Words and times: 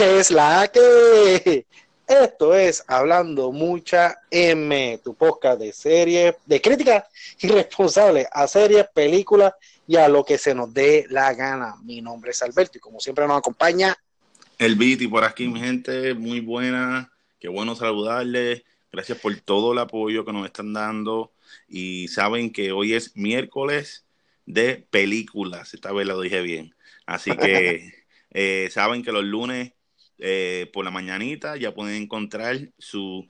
que 0.00 0.18
es 0.18 0.30
la 0.30 0.66
que 0.72 1.66
esto 2.06 2.54
es 2.54 2.82
Hablando 2.86 3.52
Mucha 3.52 4.16
M, 4.30 4.98
tu 5.04 5.14
podcast 5.14 5.60
de 5.60 5.74
series, 5.74 6.36
de 6.46 6.58
crítica 6.58 7.06
irresponsable 7.38 8.26
a 8.32 8.48
series, 8.48 8.86
películas 8.94 9.52
y 9.86 9.96
a 9.96 10.08
lo 10.08 10.24
que 10.24 10.38
se 10.38 10.54
nos 10.54 10.72
dé 10.72 11.04
la 11.10 11.34
gana. 11.34 11.76
Mi 11.84 12.00
nombre 12.00 12.30
es 12.30 12.40
Alberto 12.40 12.78
y 12.78 12.80
como 12.80 12.98
siempre 12.98 13.26
nos 13.26 13.36
acompaña 13.36 13.94
el 14.58 14.76
Viti 14.76 15.06
por 15.06 15.22
aquí, 15.22 15.48
mi 15.48 15.60
gente, 15.60 16.14
muy 16.14 16.40
buena, 16.40 17.12
qué 17.38 17.48
bueno 17.48 17.74
saludarles, 17.74 18.62
gracias 18.90 19.18
por 19.18 19.38
todo 19.40 19.74
el 19.74 19.80
apoyo 19.80 20.24
que 20.24 20.32
nos 20.32 20.46
están 20.46 20.72
dando 20.72 21.30
y 21.68 22.08
saben 22.08 22.54
que 22.54 22.72
hoy 22.72 22.94
es 22.94 23.14
miércoles 23.18 24.06
de 24.46 24.82
películas, 24.90 25.74
esta 25.74 25.92
vez 25.92 26.06
lo 26.06 26.18
dije 26.22 26.40
bien, 26.40 26.74
así 27.04 27.36
que 27.36 27.92
eh, 28.30 28.70
saben 28.72 29.02
que 29.02 29.12
los 29.12 29.24
lunes 29.24 29.72
eh, 30.20 30.70
por 30.72 30.84
la 30.84 30.90
mañanita 30.90 31.56
ya 31.56 31.74
pueden 31.74 32.02
encontrar 32.02 32.70
su 32.78 33.26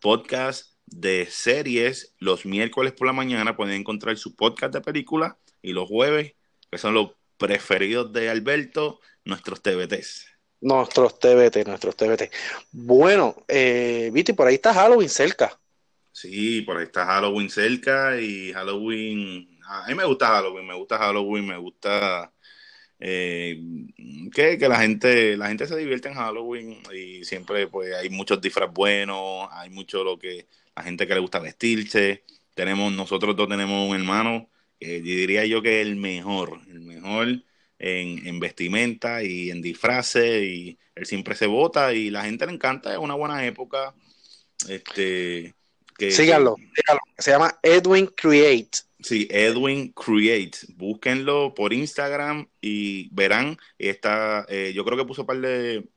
podcast 0.00 0.72
de 0.86 1.26
series. 1.30 2.14
Los 2.18 2.44
miércoles 2.44 2.92
por 2.92 3.06
la 3.06 3.12
mañana 3.12 3.56
pueden 3.56 3.80
encontrar 3.80 4.16
su 4.18 4.34
podcast 4.34 4.74
de 4.74 4.80
películas 4.80 5.34
y 5.62 5.72
los 5.72 5.88
jueves, 5.88 6.34
que 6.70 6.78
son 6.78 6.94
los 6.94 7.12
preferidos 7.36 8.12
de 8.12 8.28
Alberto, 8.28 9.00
nuestros 9.24 9.62
TBTs. 9.62 10.26
Nuestros 10.60 11.18
TBT, 11.18 11.66
nuestros 11.66 11.96
TBT. 11.96 12.30
Bueno, 12.70 13.34
eh, 13.48 14.10
Viti, 14.12 14.32
por 14.32 14.46
ahí 14.46 14.54
está 14.54 14.72
Halloween 14.72 15.08
cerca. 15.08 15.58
Sí, 16.12 16.60
por 16.62 16.76
ahí 16.76 16.84
está 16.84 17.06
Halloween 17.06 17.50
cerca 17.50 18.20
y 18.20 18.52
Halloween. 18.52 19.58
A 19.66 19.86
mí 19.88 19.94
me 19.94 20.04
gusta 20.04 20.28
Halloween, 20.28 20.66
me 20.66 20.74
gusta 20.74 20.98
Halloween, 20.98 21.46
me 21.46 21.56
gusta 21.56 22.31
eh, 23.04 23.60
que, 24.32 24.56
la 24.68 24.78
gente 24.78 25.36
la 25.36 25.48
gente 25.48 25.66
se 25.66 25.76
divierte 25.76 26.08
en 26.08 26.14
Halloween 26.14 26.78
y 26.94 27.24
siempre 27.24 27.66
pues 27.66 27.92
hay 27.92 28.08
muchos 28.10 28.40
disfraz 28.40 28.72
buenos, 28.72 29.48
hay 29.50 29.70
mucho 29.70 30.04
lo 30.04 30.16
que 30.16 30.46
la 30.76 30.84
gente 30.84 31.04
que 31.08 31.14
le 31.14 31.20
gusta 31.20 31.40
vestirse. 31.40 32.22
Tenemos 32.54 32.92
nosotros 32.92 33.34
dos 33.34 33.48
tenemos 33.48 33.90
un 33.90 33.96
hermano 33.96 34.48
que 34.78 35.00
diría 35.00 35.44
yo 35.46 35.60
que 35.62 35.80
es 35.80 35.86
el 35.88 35.96
mejor, 35.96 36.60
el 36.68 36.80
mejor 36.82 37.42
en, 37.80 38.24
en 38.24 38.38
vestimenta 38.38 39.24
y 39.24 39.50
en 39.50 39.62
disfraces 39.62 40.44
y 40.44 40.78
él 40.94 41.04
siempre 41.04 41.34
se 41.34 41.46
vota 41.46 41.92
y 41.92 42.08
la 42.08 42.22
gente 42.24 42.46
le 42.46 42.52
encanta, 42.52 42.92
es 42.92 42.98
una 42.98 43.14
buena 43.14 43.44
época. 43.44 43.96
Este 44.68 45.56
que, 45.98 46.12
síganlo, 46.12 46.54
síganlo, 46.72 47.02
se 47.18 47.32
llama 47.32 47.58
Edwin 47.64 48.06
Create. 48.06 48.78
Sí, 49.02 49.26
Edwin 49.30 49.92
Create. 49.92 50.58
Búsquenlo 50.76 51.54
por 51.54 51.72
Instagram 51.72 52.48
y 52.60 53.08
verán. 53.14 53.56
Está, 53.78 54.46
eh, 54.48 54.72
yo 54.74 54.84
creo 54.84 54.96
que 54.96 55.04
puso 55.04 55.22
un 55.22 55.26
par 55.26 55.40
de 55.40 55.88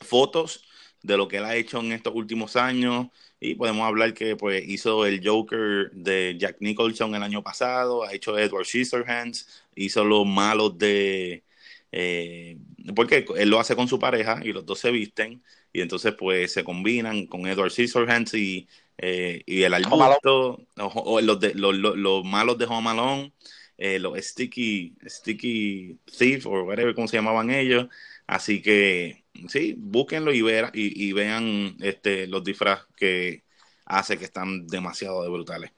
fotos 0.00 0.64
de 1.02 1.16
lo 1.16 1.28
que 1.28 1.38
él 1.38 1.44
ha 1.44 1.56
hecho 1.56 1.80
en 1.80 1.92
estos 1.92 2.14
últimos 2.14 2.56
años. 2.56 3.08
Y 3.40 3.54
podemos 3.54 3.86
hablar 3.86 4.14
que 4.14 4.36
pues 4.36 4.66
hizo 4.68 5.06
el 5.06 5.20
Joker 5.26 5.90
de 5.92 6.36
Jack 6.38 6.56
Nicholson 6.60 7.14
el 7.14 7.22
año 7.22 7.42
pasado, 7.42 8.04
ha 8.04 8.12
hecho 8.14 8.38
Edward 8.38 8.66
Scissorhands, 8.66 9.64
hizo 9.76 10.04
los 10.04 10.26
malos 10.26 10.76
de... 10.78 11.44
Eh, 11.90 12.58
porque 12.94 13.24
él 13.36 13.48
lo 13.48 13.60
hace 13.60 13.74
con 13.76 13.88
su 13.88 13.98
pareja 13.98 14.40
y 14.44 14.52
los 14.52 14.66
dos 14.66 14.78
se 14.78 14.90
visten 14.90 15.42
y 15.72 15.80
entonces 15.80 16.14
pues 16.18 16.52
se 16.52 16.64
combinan 16.64 17.26
con 17.26 17.46
Edward 17.46 17.70
Scissorhands 17.70 18.34
y 18.34 18.68
eh, 18.98 19.42
y 19.46 19.62
el 19.62 19.74
arbusto, 19.74 20.66
o, 20.76 21.20
los, 21.20 21.38
de, 21.38 21.54
los, 21.54 21.74
los, 21.76 22.24
malos 22.24 22.58
de 22.58 22.64
Home 22.66 22.82
Malone, 22.82 23.32
eh, 23.78 24.00
los 24.00 24.18
Sticky, 24.18 24.96
Sticky 25.06 25.98
Thief, 26.04 26.46
o 26.46 26.64
whatever, 26.64 26.94
como 26.94 27.06
se 27.06 27.16
llamaban 27.16 27.50
ellos. 27.50 27.86
Así 28.26 28.60
que, 28.60 29.24
sí, 29.48 29.74
búsquenlo 29.78 30.32
y, 30.32 30.42
ver, 30.42 30.70
y, 30.74 31.12
vean 31.12 31.76
este, 31.80 32.26
los 32.26 32.42
disfraces 32.42 32.86
que 32.96 33.44
hace 33.86 34.18
que 34.18 34.24
están 34.24 34.66
demasiado 34.66 35.22
de 35.22 35.30
brutales. 35.30 35.70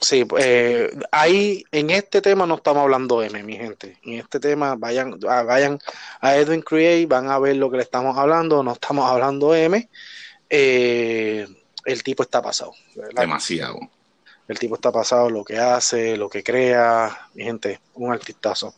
Sí, 0.00 0.26
eh, 0.38 0.90
ahí 1.12 1.64
en 1.70 1.90
este 1.90 2.20
tema 2.20 2.44
no 2.44 2.56
estamos 2.56 2.82
hablando 2.82 3.22
M, 3.22 3.42
mi 3.44 3.56
gente. 3.56 3.98
En 4.02 4.14
este 4.14 4.40
tema 4.40 4.74
vayan, 4.74 5.18
ah, 5.28 5.42
vayan 5.44 5.78
a 6.20 6.36
Edwin 6.36 6.60
Create, 6.60 7.06
van 7.06 7.30
a 7.30 7.38
ver 7.38 7.56
lo 7.56 7.70
que 7.70 7.76
le 7.76 7.84
estamos 7.84 8.18
hablando, 8.18 8.62
no 8.62 8.72
estamos 8.72 9.08
hablando 9.08 9.54
M. 9.54 9.88
Eh, 10.50 11.46
el 11.84 12.02
tipo 12.02 12.24
está 12.24 12.42
pasado. 12.42 12.72
Demasiado. 13.14 13.78
El 14.48 14.58
tipo 14.58 14.74
está 14.74 14.90
pasado, 14.90 15.30
lo 15.30 15.44
que 15.44 15.58
hace, 15.58 16.16
lo 16.16 16.28
que 16.28 16.42
crea, 16.42 17.28
mi 17.34 17.44
gente, 17.44 17.80
un 17.94 18.12
artistazo. 18.12 18.74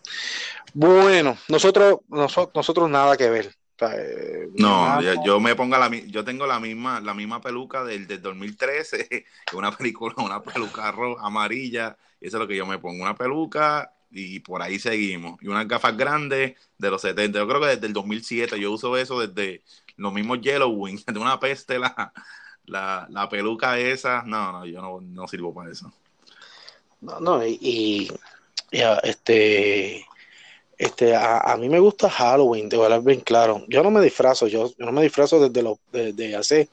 Bueno, 0.75 1.39
nosotros, 1.49 2.01
nosotros, 2.09 2.91
nada 2.91 3.17
que 3.17 3.31
ver. 3.31 3.55
Eh, 3.81 4.49
no, 4.55 5.01
yo, 5.25 5.41
me 5.41 5.57
pongo 5.57 5.77
la 5.77 5.89
yo 5.89 6.25
tengo 6.25 6.47
la 6.47 6.61
misma 6.61 7.01
la 7.01 7.13
misma 7.13 7.41
peluca 7.41 7.83
del, 7.83 8.07
del 8.07 8.23
2013, 8.23 9.27
una 9.53 9.77
película, 9.77 10.15
una 10.19 10.41
peluca 10.43 10.93
roja, 10.93 11.27
amarilla, 11.27 11.97
y 12.21 12.29
eso 12.29 12.37
es 12.37 12.41
lo 12.41 12.47
que 12.47 12.57
yo 12.57 12.67
me 12.67 12.79
pongo, 12.79 13.03
una 13.03 13.17
peluca 13.17 13.93
y 14.11 14.39
por 14.41 14.63
ahí 14.63 14.79
seguimos. 14.79 15.43
Y 15.43 15.49
unas 15.49 15.67
gafas 15.67 15.97
grandes 15.97 16.55
de 16.79 16.91
los 16.91 17.03
70, 17.03 17.39
yo 17.39 17.49
creo 17.49 17.61
que 17.61 17.67
desde 17.67 17.87
el 17.87 17.93
2007 17.93 18.61
yo 18.61 18.73
uso 18.73 18.97
eso 18.97 19.27
desde 19.27 19.63
los 19.97 20.13
mismos 20.13 20.41
Yellow 20.41 20.71
Wings, 20.71 21.05
de 21.07 21.19
una 21.19 21.41
peste 21.41 21.79
la, 21.79 22.13
la, 22.67 23.07
la 23.11 23.29
peluca 23.29 23.79
esa, 23.79 24.23
no, 24.23 24.53
no, 24.53 24.67
yo 24.67 24.81
no, 24.81 25.01
no 25.01 25.29
sirvo 25.29 25.53
para 25.53 25.71
eso. 25.71 25.93
No, 27.01 27.21
no, 27.21 27.45
y, 27.45 28.11
ya, 28.73 28.95
este, 29.03 30.07
este, 30.79 31.15
a, 31.15 31.39
a, 31.39 31.57
mí 31.57 31.69
me 31.69 31.79
gusta 31.79 32.11
Halloween, 32.11 32.69
de 32.69 32.79
verdad 32.79 33.01
bien 33.03 33.21
claro. 33.21 33.65
Yo 33.69 33.83
no 33.83 33.91
me 33.91 34.01
disfrazo, 34.01 34.47
yo, 34.47 34.73
yo 34.77 34.87
no 34.87 34.93
me 34.93 35.03
disfrazo 35.03 35.41
desde 35.41 35.63
lo, 35.63 35.79
desde 35.93 36.37
hace, 36.37 36.69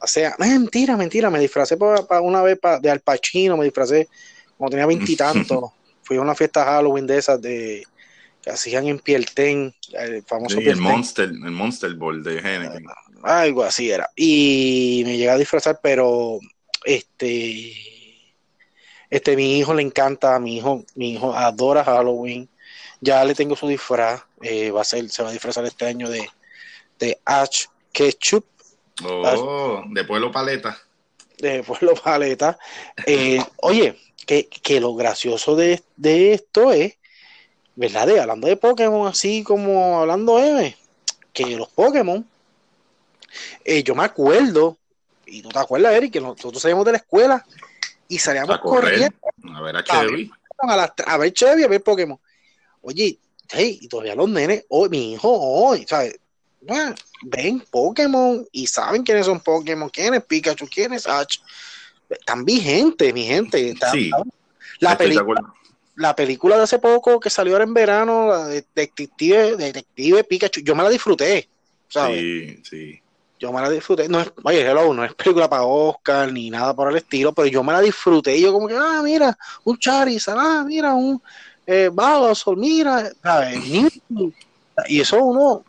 hace, 0.00 0.30
mentira, 0.38 0.96
mentira, 0.96 1.30
me 1.30 1.38
disfracé 1.38 1.76
para, 1.76 2.20
una 2.20 2.42
vez 2.42 2.58
de 2.80 2.90
Al 2.90 3.00
Pacino, 3.00 3.56
me 3.56 3.64
disfracé 3.64 4.08
cuando 4.56 4.72
tenía 4.72 4.86
veintitantos. 4.86 5.70
Fui 6.02 6.16
a 6.16 6.22
una 6.22 6.34
fiesta 6.34 6.64
Halloween 6.64 7.06
de 7.06 7.18
esas 7.18 7.40
de 7.42 7.84
que 8.42 8.50
hacían 8.50 8.86
en 8.86 8.98
Pielten, 8.98 9.74
el 9.92 10.22
famoso 10.22 10.58
el 10.58 10.76
Monster, 10.76 11.28
el 11.28 11.50
Monster 11.50 11.94
Ball 11.94 12.22
de 12.22 12.38
Henneken. 12.38 12.86
Algo 13.22 13.62
así 13.62 13.90
era. 13.90 14.08
Y 14.16 15.02
me 15.04 15.18
llegué 15.18 15.30
a 15.30 15.36
disfrazar, 15.36 15.80
pero 15.82 16.38
este, 16.84 17.72
este, 19.10 19.36
mi 19.36 19.58
hijo 19.58 19.74
le 19.74 19.82
encanta, 19.82 20.38
mi 20.38 20.56
hijo, 20.56 20.84
mi 20.94 21.12
hijo 21.12 21.34
adora 21.34 21.84
Halloween. 21.84 22.48
Ya 23.00 23.24
le 23.24 23.34
tengo 23.34 23.56
su 23.56 23.68
disfraz. 23.68 24.22
Eh, 24.42 24.70
va 24.70 24.82
a 24.82 24.84
ser, 24.84 25.08
se 25.10 25.22
va 25.22 25.30
a 25.30 25.32
disfrazar 25.32 25.64
este 25.64 25.86
año 25.86 26.08
de, 26.08 26.28
de 26.98 27.18
Ash 27.24 27.66
Ketchup. 27.92 28.44
Oh, 29.04 29.82
de 29.88 30.04
Pueblo 30.04 30.32
Paleta. 30.32 30.78
De 31.38 31.62
Pueblo 31.62 31.94
Paleta. 31.94 32.58
Eh, 33.06 33.40
oye, 33.62 33.98
que, 34.26 34.48
que, 34.48 34.80
lo 34.80 34.94
gracioso 34.94 35.54
de, 35.56 35.82
de, 35.96 36.34
esto 36.34 36.72
es, 36.72 36.94
¿verdad? 37.76 38.18
hablando 38.18 38.48
de 38.48 38.56
Pokémon, 38.56 39.06
así 39.06 39.42
como 39.44 40.00
hablando 40.00 40.38
M, 40.38 40.76
que 41.32 41.56
los 41.56 41.68
Pokémon 41.68 42.26
eh, 43.64 43.82
yo 43.82 43.94
me 43.94 44.04
acuerdo, 44.04 44.78
y 45.26 45.42
tú 45.42 45.48
te 45.50 45.58
acuerdas, 45.58 45.94
Eric, 45.94 46.12
que 46.12 46.20
nosotros 46.20 46.60
salíamos 46.60 46.84
de 46.86 46.92
la 46.92 46.98
escuela 46.98 47.44
y 48.08 48.18
salíamos 48.18 48.58
corriendo. 48.58 49.16
A 49.54 49.60
ver 49.60 49.76
a 49.76 49.84
Chevy. 49.84 50.30
A, 51.06 51.16
ver 51.18 51.32
Chevy, 51.32 51.64
a 51.64 51.68
ver 51.68 51.82
Pokémon. 51.82 52.18
Oye, 52.82 53.18
hey, 53.50 53.78
y 53.80 53.88
todavía 53.88 54.14
los 54.14 54.28
nenes, 54.28 54.64
hoy, 54.68 54.88
mi 54.88 55.12
hijo 55.12 55.30
hoy, 55.30 55.84
¿sabes? 55.88 56.18
ven 57.22 57.62
Pokémon 57.70 58.44
y 58.52 58.66
saben 58.66 59.02
quiénes 59.02 59.26
son 59.26 59.40
Pokémon, 59.40 59.88
quién 59.88 60.14
es 60.14 60.24
Pikachu, 60.24 60.68
quién 60.68 60.92
es 60.92 61.06
Ash. 61.06 61.38
Están 62.10 62.44
vigentes, 62.44 63.14
mi 63.14 63.24
gente. 63.24 63.74
sí, 63.92 64.10
la, 64.80 64.96
película, 64.98 65.40
la 65.94 66.16
película 66.16 66.56
de 66.56 66.64
hace 66.64 66.78
poco 66.78 67.20
que 67.20 67.30
salió 67.30 67.54
ahora 67.54 67.64
en 67.64 67.74
verano, 67.74 68.28
la 68.28 68.46
Detective, 68.48 69.56
Detective 69.56 70.24
Pikachu, 70.24 70.60
yo 70.60 70.74
me 70.74 70.82
la 70.82 70.90
disfruté. 70.90 71.48
¿sabes? 71.88 72.20
Sí, 72.20 72.62
sí 72.64 73.02
yo 73.38 73.52
me 73.52 73.60
la 73.60 73.70
disfruté. 73.70 74.08
No 74.08 74.20
es, 74.20 74.32
oye, 74.42 74.62
hello, 74.62 74.92
no 74.92 75.04
es 75.04 75.14
película 75.14 75.48
para 75.48 75.62
Oscar 75.62 76.32
ni 76.32 76.50
nada 76.50 76.74
por 76.74 76.90
el 76.90 76.96
estilo, 76.96 77.32
pero 77.32 77.48
yo 77.48 77.62
me 77.62 77.72
la 77.72 77.80
disfruté. 77.80 78.36
Y 78.36 78.42
yo, 78.42 78.52
como 78.52 78.68
que, 78.68 78.76
ah, 78.76 79.00
mira, 79.02 79.38
un 79.64 79.78
Charizard, 79.78 80.38
ah, 80.38 80.64
mira, 80.66 80.94
un 80.94 81.22
eh, 81.70 81.90
mira, 82.56 83.12
¿sabes? 83.22 83.60
Y 84.88 85.00
eso 85.00 85.22
uno, 85.22 85.64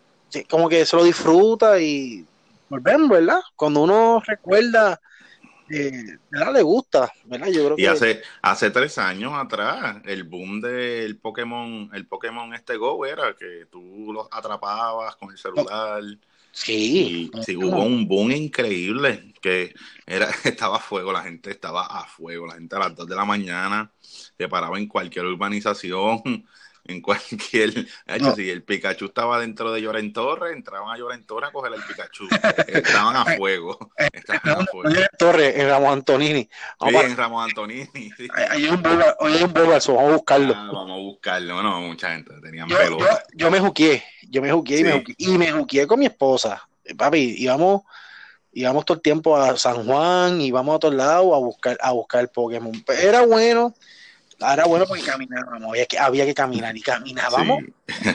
como 0.49 0.69
que 0.69 0.85
se 0.85 0.95
lo 0.95 1.03
disfruta 1.03 1.79
y 1.79 2.23
volvemos, 2.69 3.09
¿verdad? 3.09 3.41
Cuando 3.55 3.81
uno 3.81 4.21
recuerda. 4.25 4.99
Eh, 5.71 6.17
¿verdad? 6.29 6.53
Le 6.53 6.61
gusta, 6.61 7.11
¿verdad? 7.25 7.47
Yo 7.47 7.65
creo 7.65 7.75
y 7.77 7.85
hace, 7.85 8.21
hace 8.41 8.71
tres 8.71 8.97
años 8.97 9.33
atrás, 9.35 9.97
el 10.05 10.23
boom 10.23 10.61
del 10.61 11.17
Pokémon, 11.17 11.89
el 11.93 12.07
Pokémon 12.07 12.53
este 12.53 12.77
Go 12.77 13.05
era 13.05 13.35
que 13.35 13.67
tú 13.69 14.13
los 14.13 14.27
atrapabas 14.31 15.15
con 15.15 15.31
el 15.31 15.37
celular. 15.37 16.01
Sí. 16.51 17.31
sí, 17.45 17.55
hubo 17.55 17.83
un 17.83 18.07
boom 18.07 18.31
increíble 18.31 19.33
que 19.41 19.73
era, 20.05 20.29
estaba 20.43 20.77
a 20.77 20.79
fuego, 20.79 21.11
la 21.11 21.23
gente 21.23 21.51
estaba 21.51 21.85
a 21.85 22.05
fuego, 22.05 22.47
la 22.47 22.55
gente 22.55 22.75
a 22.75 22.79
las 22.79 22.95
2 22.95 23.07
de 23.07 23.15
la 23.15 23.25
mañana 23.25 23.91
se 24.01 24.47
paraba 24.47 24.77
en 24.77 24.87
cualquier 24.87 25.25
urbanización 25.25 26.45
en 26.89 27.01
cualquier. 27.01 27.85
Hecho, 28.05 28.35
si 28.35 28.49
el 28.49 28.63
Pikachu 28.63 29.05
estaba 29.05 29.39
dentro 29.39 29.71
de 29.71 29.81
Llora 29.81 29.99
en 29.99 30.11
Torre, 30.11 30.53
entraban 30.53 30.93
a 30.93 30.97
Llora 30.97 31.15
en 31.15 31.25
Torre 31.25 31.47
a 31.47 31.51
coger 31.51 31.73
el 31.73 31.81
Pikachu. 31.81 32.27
Estaban 32.67 33.15
a 33.15 33.25
fuego. 33.37 33.91
Estaban 33.95 34.63
a 34.63 34.65
fuego. 34.65 34.89
Torre, 35.17 35.61
en 35.61 35.69
Ramón 35.69 35.93
Antonini. 35.93 36.49
Sí, 36.81 36.95
en 36.95 37.17
Ramón 37.17 37.43
Antonini. 37.43 37.87
Sí. 38.17 38.27
Hay 38.49 38.65
un 38.65 38.81
Bulbasaur, 38.81 39.97
vamos 39.97 40.11
a 40.11 40.15
buscarlo. 40.15 40.53
Ah, 40.55 40.69
vamos 40.73 40.91
a 40.91 41.01
buscarlo. 41.01 41.63
No, 41.63 41.81
mucha 41.81 42.11
gente 42.11 42.33
tenían 42.41 42.67
yo, 42.67 42.77
pelota. 42.77 43.23
Yo, 43.33 43.45
yo, 43.45 43.51
me 43.51 43.59
juqué, 43.59 44.03
yo 44.29 44.41
me 44.41 44.51
juqué, 44.51 44.77
sí. 44.77 44.81
y, 44.81 44.83
me 44.83 44.91
juqué 44.93 45.15
y 45.17 45.37
me 45.37 45.51
juqué 45.51 45.87
con 45.87 45.99
mi 45.99 46.05
esposa. 46.05 46.67
Papi, 46.97 47.35
íbamos 47.37 47.83
íbamos 48.51 48.85
todo 48.85 48.95
el 48.95 49.01
tiempo 49.01 49.37
a 49.37 49.55
San 49.57 49.85
Juan, 49.85 50.41
íbamos 50.41 50.75
a 50.75 50.79
todos 50.79 50.95
lados 50.95 51.33
a 51.33 51.37
buscar, 51.37 51.77
a 51.81 51.91
buscar 51.91 52.21
el 52.21 52.29
Pokémon. 52.29 52.73
Era 52.87 53.25
bueno, 53.25 53.73
era 54.39 54.65
bueno 54.65 54.85
porque 54.87 55.03
caminábamos, 55.03 55.69
había 55.69 55.85
que, 55.85 55.99
había 55.99 56.25
que 56.25 56.33
caminar 56.33 56.75
y 56.75 56.81
caminábamos. 56.81 57.63
Sí. 57.87 58.09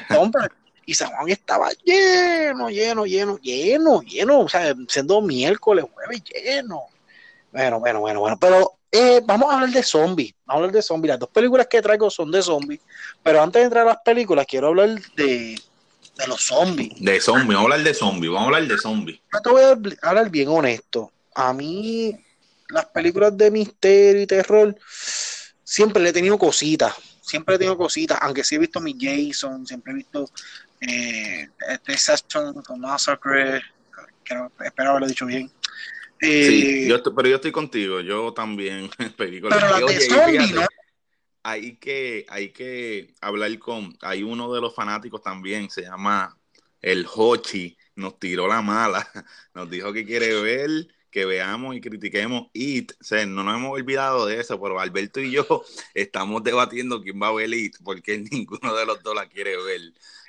y 0.87 0.94
San 0.94 1.11
Juan 1.11 1.29
estaba 1.29 1.71
lleno, 1.85 2.69
lleno, 2.71 3.06
lleno, 3.06 3.38
lleno, 3.38 4.03
lleno, 4.03 4.41
o 4.41 4.49
sea, 4.49 4.75
siendo 4.88 5.21
miércoles, 5.21 5.85
jueves, 5.93 6.23
lleno. 6.25 6.85
Bueno, 7.53 7.79
bueno, 7.81 8.00
bueno, 8.00 8.21
bueno, 8.21 8.38
pero 8.38 8.73
eh, 8.91 9.21
vamos 9.25 9.50
a 9.50 9.55
hablar 9.55 9.71
de 9.71 9.82
zombies, 9.82 10.35
vamos 10.44 10.55
a 10.55 10.65
hablar 10.65 10.73
de 10.73 10.82
zombies. 10.82 11.11
Las 11.11 11.21
dos 11.21 11.29
películas 11.29 11.67
que 11.69 11.82
traigo 11.82 12.11
son 12.11 12.31
de 12.31 12.43
zombies, 12.43 12.81
pero 13.23 13.43
antes 13.43 13.61
de 13.61 13.65
entrar 13.65 13.87
a 13.87 13.91
las 13.91 14.03
películas, 14.05 14.47
quiero 14.49 14.69
hablar 14.69 15.00
de, 15.17 15.61
de 16.17 16.26
los 16.26 16.47
zombies. 16.47 16.93
De 17.00 17.21
zombies, 17.21 17.49
vamos 17.49 17.61
a 17.61 17.62
hablar 17.62 17.82
de 17.82 17.94
zombies, 17.94 18.32
vamos 18.32 18.43
a 18.43 18.56
hablar 18.56 18.69
de 18.69 18.79
zombies. 18.79 19.21
Yo 19.32 19.41
te 19.41 19.50
voy 19.50 19.62
a 19.62 20.09
hablar 20.09 20.31
bien 20.31 20.49
honesto. 20.49 21.12
A 21.35 21.53
mí, 21.53 22.17
las 22.69 22.87
películas 22.87 23.37
de 23.37 23.50
misterio 23.50 24.23
y 24.23 24.26
terror, 24.26 24.76
siempre 25.64 26.02
le 26.02 26.11
he 26.11 26.12
tenido 26.12 26.38
cositas. 26.38 26.94
Siempre 27.20 27.55
he 27.55 27.58
tenido 27.58 27.76
cositas, 27.76 28.19
aunque 28.20 28.44
sí 28.44 28.55
he 28.55 28.58
visto 28.58 28.81
mi 28.81 28.94
Jason, 29.00 29.66
siempre 29.66 29.93
he 29.93 29.96
visto 29.96 30.31
eh, 30.81 31.49
este 31.70 31.96
Session 31.96 32.62
con 32.62 32.81
Massacre, 32.81 33.62
creo, 34.22 34.52
espero 34.62 34.90
haberlo 34.90 35.08
dicho 35.08 35.26
bien. 35.26 35.50
Eh, 36.20 36.46
sí, 36.46 36.88
yo 36.88 36.96
estoy, 36.96 37.12
pero 37.16 37.28
yo 37.28 37.37
estoy 37.37 37.52
contigo, 37.52 38.00
yo 38.00 38.32
también. 38.32 38.88
Pero 39.16 39.50
las 39.50 39.87
de 39.87 40.00
zombie, 40.00 40.52
¿no? 40.52 40.66
hay 41.44 41.76
que, 41.76 42.25
hay 42.28 42.52
que 42.52 43.14
hablar 43.20 43.56
con, 43.58 43.96
hay 44.00 44.22
uno 44.22 44.52
de 44.52 44.62
los 44.62 44.75
fanáticos 44.75 45.22
también, 45.22 45.69
se 45.69 45.82
llama 45.82 46.37
el 46.81 47.06
Hochi, 47.14 47.76
nos 47.96 48.19
tiró 48.19 48.49
la 48.49 48.62
mala, 48.62 49.06
nos 49.55 49.69
dijo 49.70 49.93
que 49.93 50.06
quiere 50.06 50.40
ver, 50.40 50.70
que 51.14 51.25
veamos 51.25 51.76
y 51.76 51.81
critiquemos 51.81 52.49
It, 52.52 52.90
o 53.00 53.05
sea, 53.05 53.25
no 53.25 53.44
nos 53.44 53.55
hemos 53.55 53.70
olvidado 53.70 54.26
de 54.26 54.40
eso, 54.40 54.61
pero 54.61 54.81
Alberto 54.81 55.20
y 55.20 55.31
yo 55.31 55.46
estamos 55.94 56.43
debatiendo 56.43 57.00
quién 57.00 57.22
va 57.22 57.28
a 57.28 57.32
ver 57.32 57.55
It, 57.55 57.76
porque 57.84 58.19
ninguno 58.32 58.75
de 58.75 58.84
los 58.84 59.00
dos 59.05 59.14
la 59.14 59.28
quiere 59.28 59.56
ver. 59.62 59.81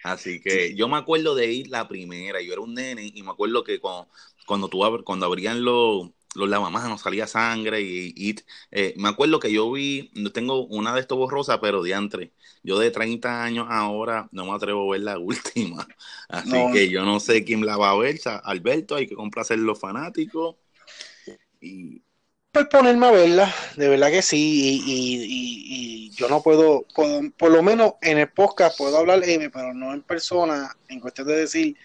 Así 0.04 0.40
que 0.40 0.76
yo 0.76 0.88
me 0.88 0.98
acuerdo 0.98 1.34
de 1.34 1.52
It 1.52 1.68
la 1.70 1.88
primera, 1.88 2.40
yo 2.40 2.54
era 2.54 2.62
un 2.62 2.76
nene 2.76 3.12
y 3.16 3.24
me 3.24 3.32
acuerdo 3.32 3.64
que 3.64 3.80
cuando, 3.80 4.08
cuando, 4.46 4.70
tú, 4.70 4.82
cuando 5.04 5.26
abrían 5.26 5.66
los 5.66 6.12
los 6.36 6.50
lavamanos, 6.50 7.02
salía 7.02 7.28
sangre 7.28 7.82
y, 7.82 8.14
y 8.16 8.36
eh, 8.72 8.94
me 8.98 9.08
acuerdo 9.08 9.40
que 9.40 9.54
yo 9.54 9.72
vi, 9.72 10.12
no 10.16 10.34
tengo 10.34 10.66
una 10.68 10.94
de 10.94 11.00
estos 11.00 11.18
borrosas, 11.18 11.60
pero 11.62 11.82
diantre, 11.82 12.34
yo 12.62 12.78
de 12.78 12.92
30 12.92 13.42
años 13.42 13.68
ahora 13.70 14.28
no 14.34 14.46
me 14.46 14.52
atrevo 14.52 14.90
a 14.90 14.92
ver 14.92 15.02
la 15.04 15.18
última, 15.20 15.88
así 16.28 16.50
no. 16.50 16.74
que 16.74 16.90
yo 16.90 17.06
no 17.06 17.22
sé 17.22 17.46
quién 17.46 17.66
la 17.66 17.78
va 17.78 17.92
a 17.92 17.98
ver, 17.98 18.20
Alberto, 18.44 18.96
hay 18.96 19.08
que 19.08 19.16
complacer 19.16 19.60
los 19.60 19.80
fanáticos 19.80 20.58
y... 21.66 22.02
Pues 22.52 22.68
ponerme 22.68 23.08
a 23.08 23.12
verla, 23.12 23.54
de 23.76 23.90
verdad 23.90 24.10
que 24.12 24.22
sí, 24.22 24.82
y, 24.86 24.94
y, 24.94 26.08
y 26.08 26.10
yo 26.12 26.30
no 26.30 26.42
puedo, 26.42 26.86
por, 26.96 27.34
por, 27.34 27.52
lo 27.52 27.62
menos 27.62 27.96
en 28.02 28.18
el 28.18 28.30
podcast 28.30 28.78
puedo 28.78 28.98
hablar 28.98 29.22
M, 29.28 29.50
pero 29.50 29.74
no 29.74 29.94
en 29.94 30.02
persona, 30.02 30.74
en 30.88 31.02
cuestión 31.02 31.28
de 31.28 31.36
decir, 31.36 31.76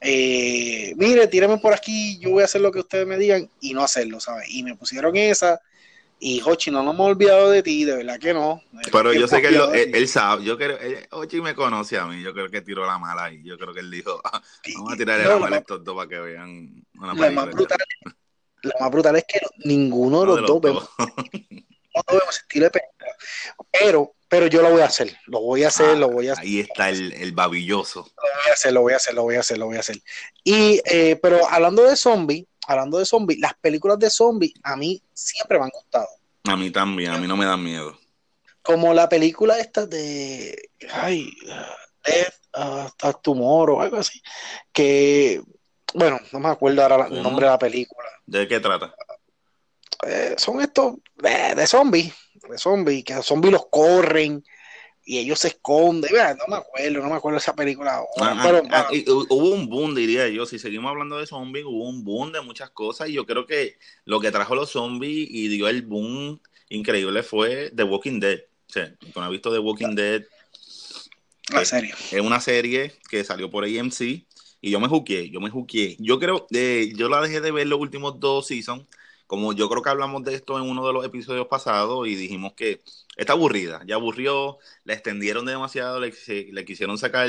eh, 0.00 0.94
mire, 0.96 1.26
tírame 1.26 1.58
por 1.58 1.74
aquí, 1.74 2.18
yo 2.18 2.30
voy 2.30 2.42
a 2.42 2.46
hacer 2.46 2.62
lo 2.62 2.72
que 2.72 2.80
ustedes 2.80 3.06
me 3.06 3.18
digan 3.18 3.50
y 3.60 3.74
no 3.74 3.82
hacerlo, 3.82 4.18
¿sabes? 4.18 4.48
Y 4.48 4.62
me 4.62 4.74
pusieron 4.74 5.14
esa 5.16 5.60
y 6.18 6.40
Hochi, 6.40 6.70
no 6.70 6.82
nos 6.82 6.94
hemos 6.94 7.10
olvidado 7.10 7.50
de 7.50 7.62
ti, 7.62 7.84
de 7.84 7.96
verdad 7.96 8.18
que 8.18 8.32
no. 8.32 8.62
Pero 8.90 9.12
yo 9.12 9.28
sé 9.28 9.42
que 9.42 9.48
él, 9.48 9.60
él, 9.74 9.90
él, 9.94 10.08
sabe, 10.08 10.44
yo 10.44 10.56
creo, 10.56 10.78
él, 10.78 11.06
Hochi 11.10 11.42
me 11.42 11.54
conoce 11.54 11.98
a 11.98 12.06
mí, 12.06 12.22
yo 12.22 12.32
creo 12.32 12.48
que 12.48 12.62
tiró 12.62 12.86
la 12.86 12.98
mala 12.98 13.24
ahí, 13.24 13.42
yo 13.44 13.58
creo 13.58 13.74
que 13.74 13.80
él 13.80 13.90
dijo, 13.90 14.22
vamos 14.76 14.94
a 14.94 14.96
tirarle 14.96 15.24
no, 15.24 15.30
la 15.30 15.38
mala 15.38 15.56
a 15.56 15.58
estos 15.58 15.84
dos 15.84 15.94
para 15.94 16.08
que 16.08 16.18
vean 16.18 16.86
una 16.94 17.12
lo 17.12 17.32
más, 17.32 17.50
brutal, 17.50 17.78
lo 18.62 18.72
más 18.80 18.90
brutal 18.90 19.16
es 19.16 19.24
que 19.24 19.40
ninguno 19.64 20.20
de 20.20 20.26
los, 20.26 20.36
de 20.36 20.40
los 20.42 20.48
dos, 20.48 20.60
dos. 20.60 20.62
vemos, 20.62 20.90
no 21.94 22.02
vemos 22.08 22.38
estilo 22.38 22.64
de 22.66 22.70
película, 22.70 23.16
pero 23.70 24.16
pero 24.28 24.48
yo 24.48 24.60
lo 24.60 24.70
voy 24.70 24.80
a 24.80 24.86
hacer, 24.86 25.16
lo 25.26 25.40
voy 25.40 25.62
a 25.62 25.68
hacer, 25.68 25.90
ah, 25.90 25.94
lo 25.94 26.08
voy 26.08 26.28
a 26.28 26.32
hacer. 26.32 26.44
Ahí 26.44 26.60
está 26.60 26.88
el, 26.88 27.12
el, 27.12 27.32
babilloso. 27.32 28.00
Lo 28.00 28.22
voy 28.22 28.50
a 28.50 28.52
hacer, 28.54 28.72
lo 28.72 28.80
voy 28.82 28.92
a 28.92 28.96
hacer, 28.96 29.14
lo 29.14 29.22
voy 29.22 29.36
a 29.36 29.40
hacer, 29.40 29.58
lo 29.58 29.66
voy 29.66 29.76
a 29.76 29.80
hacer. 29.80 30.02
Y, 30.42 30.80
eh, 30.84 31.16
pero 31.22 31.48
hablando 31.48 31.84
de 31.84 31.94
zombies, 31.94 32.44
hablando 32.66 32.98
de 32.98 33.04
zombies, 33.04 33.38
las 33.38 33.54
películas 33.54 33.98
de 34.00 34.10
zombies 34.10 34.54
a 34.64 34.76
mí 34.76 35.00
siempre 35.12 35.58
me 35.58 35.64
han 35.64 35.70
gustado. 35.70 36.08
A 36.44 36.56
mí 36.56 36.70
también, 36.70 37.12
a 37.12 37.18
mí 37.18 37.28
no 37.28 37.36
me 37.36 37.46
dan 37.46 37.62
miedo. 37.62 37.96
Como 38.62 38.92
la 38.92 39.08
película 39.08 39.60
esta 39.60 39.86
de, 39.86 40.70
ay, 40.92 41.30
Death 42.04 42.34
uh, 43.04 43.20
Tomorrow 43.22 43.78
o 43.78 43.82
algo 43.82 43.98
así, 43.98 44.20
que, 44.72 45.40
bueno, 45.94 46.20
no 46.32 46.40
me 46.40 46.48
acuerdo 46.48 46.82
ahora 46.82 47.08
el 47.10 47.22
nombre 47.22 47.46
de 47.46 47.52
la 47.52 47.58
película. 47.58 48.08
¿De 48.26 48.46
qué 48.46 48.60
trata? 48.60 48.94
Eh, 50.06 50.34
son 50.36 50.60
estos 50.60 50.96
de, 51.16 51.54
de 51.54 51.66
zombies 51.66 52.12
de 52.48 52.58
zombies, 52.58 53.04
que 53.04 53.14
los 53.14 53.26
zombies 53.26 53.52
los 53.52 53.66
corren 53.66 54.44
y 55.04 55.18
ellos 55.18 55.38
se 55.38 55.48
esconden. 55.48 56.10
No 56.12 56.46
me 56.48 56.56
acuerdo, 56.56 57.00
no 57.00 57.08
me 57.08 57.14
acuerdo 57.14 57.38
esa 57.38 57.54
película. 57.54 58.02
Ah, 58.20 58.40
pero, 58.42 58.62
ah, 58.70 58.88
hubo 59.08 59.54
un 59.54 59.68
boom, 59.68 59.94
diría 59.94 60.28
yo. 60.28 60.46
Si 60.46 60.58
seguimos 60.58 60.90
hablando 60.90 61.18
de 61.18 61.26
zombies, 61.26 61.64
hubo 61.64 61.88
un 61.88 62.04
boom 62.04 62.32
de 62.32 62.40
muchas 62.40 62.70
cosas. 62.70 63.08
Y 63.08 63.12
yo 63.12 63.24
creo 63.24 63.46
que 63.46 63.78
lo 64.04 64.20
que 64.20 64.32
trajo 64.32 64.54
los 64.54 64.70
zombies 64.70 65.28
y 65.30 65.48
dio 65.48 65.68
el 65.68 65.82
boom 65.82 66.40
increíble 66.68 67.22
fue 67.22 67.70
The 67.74 67.84
Walking 67.84 68.18
Dead. 68.18 68.40
O 68.68 68.72
sea, 68.72 68.92
cuando 69.14 69.30
visto 69.30 69.52
The 69.52 69.60
Walking 69.60 69.94
Dead. 69.94 70.24
La 71.50 71.64
serie. 71.64 71.94
Es 72.10 72.20
una 72.20 72.40
serie 72.40 72.92
que 73.08 73.22
salió 73.22 73.48
por 73.48 73.64
AMC. 73.64 74.26
Y 74.60 74.70
yo 74.70 74.80
me 74.80 74.88
juqué, 74.88 75.30
yo 75.30 75.40
me 75.40 75.50
juqué. 75.50 75.96
Yo 75.98 76.18
creo, 76.18 76.46
eh, 76.52 76.92
yo 76.96 77.08
la 77.08 77.20
dejé 77.20 77.40
de 77.40 77.52
ver 77.52 77.66
los 77.66 77.80
últimos 77.80 78.18
dos 78.20 78.46
seasons 78.46 78.86
como 79.26 79.52
yo 79.52 79.68
creo 79.68 79.82
que 79.82 79.90
hablamos 79.90 80.22
de 80.24 80.34
esto 80.34 80.58
en 80.58 80.68
uno 80.70 80.86
de 80.86 80.92
los 80.92 81.04
episodios 81.04 81.46
pasados 81.48 82.06
y 82.06 82.14
dijimos 82.14 82.52
que 82.54 82.82
está 83.16 83.32
aburrida, 83.32 83.82
ya 83.86 83.96
aburrió, 83.96 84.58
la 84.84 84.94
extendieron 84.94 85.46
demasiado, 85.46 86.00
le, 86.00 86.12
le, 86.52 86.64
quisieron 86.64 86.98
sacar 86.98 87.28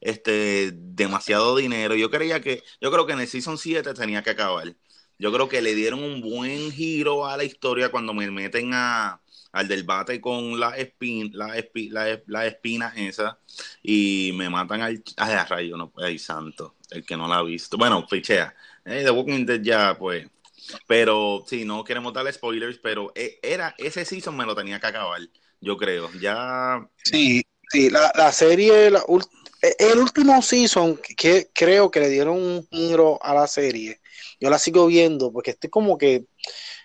este 0.00 0.72
demasiado 0.72 1.56
dinero. 1.56 1.94
Yo 1.96 2.10
creía 2.10 2.40
que, 2.40 2.62
yo 2.80 2.90
creo 2.90 3.06
que 3.06 3.12
en 3.14 3.20
el 3.20 3.28
season 3.28 3.58
7 3.58 3.94
tenía 3.94 4.22
que 4.22 4.30
acabar. 4.30 4.74
Yo 5.18 5.32
creo 5.32 5.48
que 5.48 5.62
le 5.62 5.74
dieron 5.74 6.02
un 6.02 6.20
buen 6.20 6.72
giro 6.72 7.26
a 7.26 7.36
la 7.36 7.44
historia 7.44 7.90
cuando 7.90 8.14
me 8.14 8.30
meten 8.30 8.72
a, 8.74 9.21
al 9.52 9.68
del 9.68 9.84
bate 9.84 10.20
con 10.20 10.58
la 10.58 10.76
espina, 10.76 11.30
la, 11.32 11.58
espi, 11.58 11.90
la, 11.90 12.20
la 12.26 12.46
espina 12.46 12.92
esa 12.96 13.38
y 13.82 14.32
me 14.34 14.48
matan 14.48 14.82
al 14.82 15.02
ay, 15.16 15.32
a 15.32 15.44
rayo, 15.44 15.76
no, 15.76 15.92
ay, 15.98 16.18
santo, 16.18 16.76
el 16.90 17.04
que 17.04 17.16
no 17.16 17.28
la 17.28 17.38
ha 17.38 17.42
visto. 17.42 17.76
Bueno, 17.76 18.06
fichea. 18.08 18.54
Eh, 18.84 19.02
The 19.04 19.10
Walking 19.10 19.44
Dead 19.44 19.60
ya, 19.62 19.96
pues, 19.98 20.26
pero 20.86 21.44
sí, 21.46 21.64
no 21.64 21.84
queremos 21.84 22.12
darle 22.12 22.32
spoilers, 22.32 22.78
pero 22.78 23.12
eh, 23.14 23.38
era 23.42 23.74
ese 23.78 24.04
season 24.04 24.36
me 24.36 24.46
lo 24.46 24.54
tenía 24.54 24.80
que 24.80 24.86
acabar, 24.86 25.20
yo 25.60 25.76
creo. 25.76 26.10
Ya. 26.20 26.88
Sí, 27.04 27.42
sí, 27.70 27.90
la, 27.90 28.10
la 28.14 28.32
serie, 28.32 28.90
la, 28.90 29.04
e, 29.62 29.76
el 29.78 29.98
último 29.98 30.40
season 30.42 30.96
que 30.96 31.50
creo 31.52 31.90
que 31.90 32.00
le 32.00 32.08
dieron 32.08 32.36
un 32.36 32.66
giro 32.70 33.22
a 33.22 33.34
la 33.34 33.46
serie. 33.46 34.00
Yo 34.40 34.50
la 34.50 34.58
sigo 34.58 34.86
viendo 34.86 35.32
porque 35.32 35.52
estoy 35.52 35.70
como 35.70 35.96
que 35.96 36.24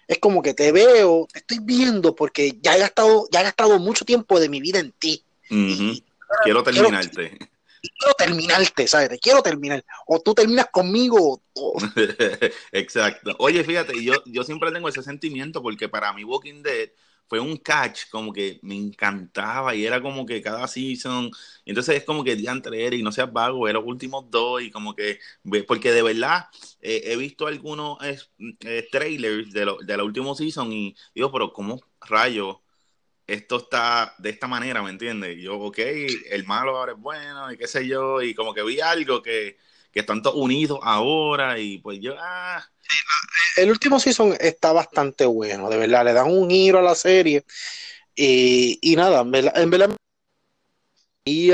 es 0.07 0.19
como 0.19 0.41
que 0.41 0.53
te 0.53 0.71
veo, 0.71 1.27
te 1.31 1.39
estoy 1.39 1.59
viendo 1.61 2.15
porque 2.15 2.57
ya 2.61 2.75
he 2.75 2.79
gastado, 2.79 3.27
ya 3.31 3.41
he 3.41 3.43
gastado 3.43 3.77
mucho 3.79 4.05
tiempo 4.05 4.39
de 4.39 4.49
mi 4.49 4.61
vida 4.61 4.79
en 4.79 4.91
ti. 4.93 5.23
Uh 5.49 5.55
-huh. 5.55 5.93
y, 5.93 6.03
quiero 6.43 6.63
terminarte. 6.63 7.29
Quiero, 7.29 7.47
quiero 7.81 8.13
terminarte, 8.17 8.87
¿sabes? 8.87 9.09
Te 9.09 9.19
quiero 9.19 9.41
terminar. 9.41 9.83
O 10.05 10.19
tú 10.21 10.33
terminas 10.33 10.67
conmigo. 10.71 11.41
O... 11.53 11.77
Exacto. 12.71 13.35
Oye, 13.39 13.63
fíjate, 13.63 14.01
yo, 14.03 14.13
yo 14.25 14.43
siempre 14.43 14.71
tengo 14.71 14.87
ese 14.87 15.03
sentimiento 15.03 15.61
porque 15.61 15.89
para 15.89 16.13
mí 16.13 16.23
Walking 16.23 16.63
Dead 16.63 16.89
fue 17.27 17.39
un 17.39 17.57
catch 17.57 18.09
como 18.09 18.33
que 18.33 18.59
me 18.63 18.75
encantaba 18.75 19.75
y 19.75 19.85
era 19.85 20.01
como 20.01 20.25
que 20.25 20.41
cada 20.41 20.67
season, 20.67 21.31
entonces 21.65 21.97
es 21.97 22.03
como 22.03 22.23
que 22.23 22.35
diantre 22.35 22.95
y 22.95 23.03
no 23.03 23.11
seas 23.11 23.31
vago, 23.31 23.67
era 23.67 23.79
los 23.79 23.87
últimos 23.87 24.29
dos 24.31 24.61
y 24.61 24.71
como 24.71 24.95
que, 24.95 25.19
porque 25.67 25.91
de 25.91 26.01
verdad 26.03 26.47
eh, 26.81 27.01
he 27.05 27.17
visto 27.17 27.47
algunos 27.47 27.97
eh, 28.03 28.87
trailers 28.91 29.51
de, 29.51 29.65
lo, 29.65 29.77
de 29.77 29.97
la 29.97 30.03
última 30.03 30.35
season 30.35 30.71
y 30.73 30.95
digo, 31.13 31.31
pero 31.31 31.51
¿cómo 31.53 31.81
rayo? 32.01 32.61
esto 33.27 33.57
está 33.57 34.15
de 34.19 34.29
esta 34.29 34.47
manera, 34.47 34.81
¿me 34.81 34.89
entiendes? 34.89 35.37
Yo, 35.41 35.59
ok, 35.59 35.79
el 36.31 36.45
malo 36.45 36.77
ahora 36.77 36.93
es 36.93 36.99
bueno 36.99 37.51
y 37.51 37.57
qué 37.57 37.67
sé 37.67 37.87
yo, 37.87 38.21
y 38.21 38.33
como 38.33 38.53
que 38.53 38.63
vi 38.63 38.79
algo 38.79 39.21
que, 39.21 39.57
que 39.91 39.99
están 40.01 40.21
todos 40.21 40.37
unidos 40.37 40.79
ahora 40.83 41.59
y 41.59 41.79
pues 41.79 41.99
yo, 41.99 42.15
ah. 42.19 42.63
El 43.55 43.69
último 43.69 43.99
season 43.99 44.35
está 44.39 44.71
bastante 44.71 45.25
bueno, 45.25 45.69
de 45.69 45.77
verdad, 45.77 46.05
le 46.05 46.13
dan 46.13 46.31
un 46.31 46.49
giro 46.49 46.79
a 46.79 46.83
la 46.83 46.95
serie 46.95 47.43
y, 48.15 48.79
y 48.81 48.95
nada, 48.95 49.21
en 49.21 49.31
verdad, 49.31 49.57
en 49.57 49.69
verdad 49.69 49.97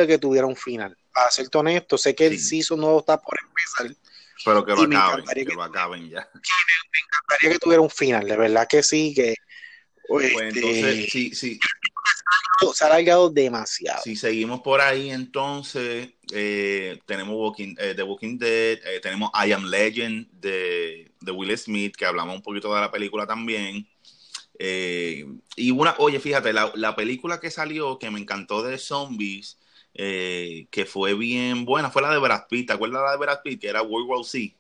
que 0.08 0.18
tuviera 0.20 0.48
un 0.48 0.56
final. 0.56 0.96
Para 1.14 1.32
serte 1.32 1.58
honesto, 1.58 1.98
sé 1.98 2.16
que 2.16 2.28
el 2.28 2.40
season 2.40 2.80
no 2.80 3.00
está 3.00 3.20
por 3.20 3.38
empezar. 3.40 3.96
Pero 4.46 4.66
que 4.66 4.74
lo 4.74 4.82
acaben, 4.84 5.26
que, 5.26 5.46
lo 5.46 5.64
acaben 5.64 6.10
ya. 6.10 6.30
Me 6.34 7.00
encantaría 7.00 7.52
que 7.52 7.60
tuviera 7.60 7.82
un 7.82 7.90
final, 7.90 8.28
de 8.28 8.38
verdad 8.38 8.68
que 8.68 8.84
sí, 8.84 9.14
que... 9.16 9.36
Pues 10.08 10.32
este, 10.32 10.48
entonces, 10.48 11.12
sí, 11.12 11.34
sí. 11.34 11.60
Se 12.74 12.84
ha 12.84 12.88
alargado 12.88 13.30
demasiado. 13.30 14.02
Si 14.04 14.16
seguimos 14.16 14.62
por 14.62 14.82
ahí, 14.82 15.12
entonces 15.12 16.10
eh, 16.34 17.00
tenemos 17.06 17.36
Walking, 17.36 17.76
eh, 17.78 17.94
The 17.96 18.04
Walking 18.04 18.38
Dead, 18.38 18.80
eh, 18.86 19.00
tenemos 19.02 19.30
I 19.34 19.52
Am 19.52 19.66
Legend 19.66 20.28
de, 20.32 21.12
de, 21.20 21.32
Will 21.32 21.58
Smith, 21.58 21.96
que 21.96 22.06
hablamos 22.06 22.36
un 22.36 22.42
poquito 22.42 22.74
de 22.74 22.82
la 22.82 22.92
película 22.92 23.26
también. 23.28 23.88
y 24.60 25.72
una, 25.72 25.96
oye, 26.00 26.20
fíjate, 26.20 26.54
la, 26.54 26.72
la, 26.76 26.96
película 26.96 27.40
que 27.40 27.52
salió 27.52 28.00
que 28.00 28.10
me 28.12 28.20
encantó 28.20 28.64
de 28.64 28.78
zombies, 28.78 29.60
que 29.94 30.88
fue 30.88 31.14
bien 31.14 31.66
buena, 31.66 31.90
fue 31.92 32.02
la 32.02 32.12
de 32.12 32.20
Brad 32.20 32.48
Pitt. 32.50 32.68
¿Te 32.68 32.74
acuerdas 32.74 33.04
la 33.04 33.12
de 33.12 33.18
Brad 33.18 33.42
Pitt? 33.44 33.62
Que 33.62 33.68
era 33.68 33.82
World 33.82 34.10
War 34.10 34.26
Z. 34.26 34.56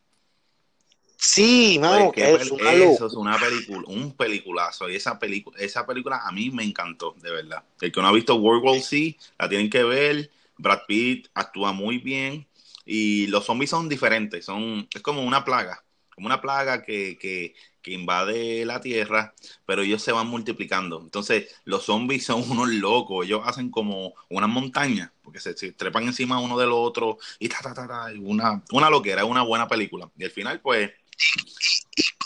Sí, 1.25 1.80
mano, 1.80 2.12
que 2.12 2.34
es 2.34 2.51
una 2.51 2.74
eso 2.74 3.08
es 3.08 3.13
una 3.13 3.39
película, 3.39 3.84
un 3.88 4.12
peliculazo. 4.12 4.89
Y 4.89 4.98
esa 4.98 5.18
película, 5.18 5.58
esa 5.58 5.86
película 5.86 6.22
a 6.22 6.32
mí 6.34 6.51
me 6.51 6.63
encantó, 6.63 7.15
de 7.22 7.32
verdad. 7.32 7.63
El 7.80 7.94
que 7.94 8.01
no 8.01 8.08
ha 8.08 8.12
visto 8.12 8.36
World 8.36 8.63
War 8.65 8.82
Z, 8.82 9.18
la 9.39 9.48
tienen 9.48 9.70
que 9.70 9.84
ver. 9.86 10.30
Brad 10.57 10.81
Pitt 10.88 11.29
actúa 11.33 11.72
muy 11.72 11.98
bien. 12.00 12.48
Y 12.86 13.27
los 13.27 13.45
zombies 13.45 13.69
son 13.69 13.88
diferentes, 13.88 14.45
son, 14.45 14.88
es 14.93 15.01
como 15.01 15.24
una 15.24 15.45
plaga, 15.45 15.86
como 16.13 16.27
una 16.27 16.41
plaga 16.41 16.83
que, 16.83 17.17
que, 17.17 17.53
invade 17.86 18.65
la 18.65 18.79
tierra, 18.79 19.33
pero 19.65 19.81
ellos 19.81 20.01
se 20.01 20.12
van 20.12 20.27
multiplicando. 20.27 21.01
Entonces, 21.01 21.53
los 21.65 21.83
zombies 21.83 22.25
son 22.25 22.50
unos 22.50 22.69
locos, 22.69 23.25
ellos 23.25 23.41
hacen 23.45 23.69
como 23.69 24.13
una 24.29 24.48
montaña, 24.48 25.13
porque 25.22 25.39
se, 25.39 25.53
trepan 25.72 26.03
encima 26.03 26.39
uno 26.39 26.57
del 26.57 26.72
otro, 26.72 27.17
y 27.39 27.50
ta, 27.50 27.60
ta, 27.62 27.74
ta, 27.74 27.88
ta, 27.88 28.07
una, 28.19 28.62
una 28.72 28.89
loquera, 28.89 29.25
una 29.25 29.43
buena 29.43 29.67
película. 29.67 30.10
Y 30.17 30.24
al 30.25 30.31
final, 30.31 30.62
pues, 30.62 30.91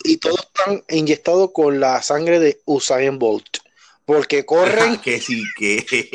y, 0.04 0.18
todos 0.18 0.40
están 0.40 0.84
inyectados 0.90 1.52
con 1.52 1.80
la 1.80 2.02
sangre 2.02 2.40
de 2.40 2.62
Usain 2.66 3.20
Bolt. 3.20 3.58
Porque 4.08 4.46
corren. 4.46 4.98
que 5.02 5.20
sí, 5.20 5.44
que. 5.58 6.10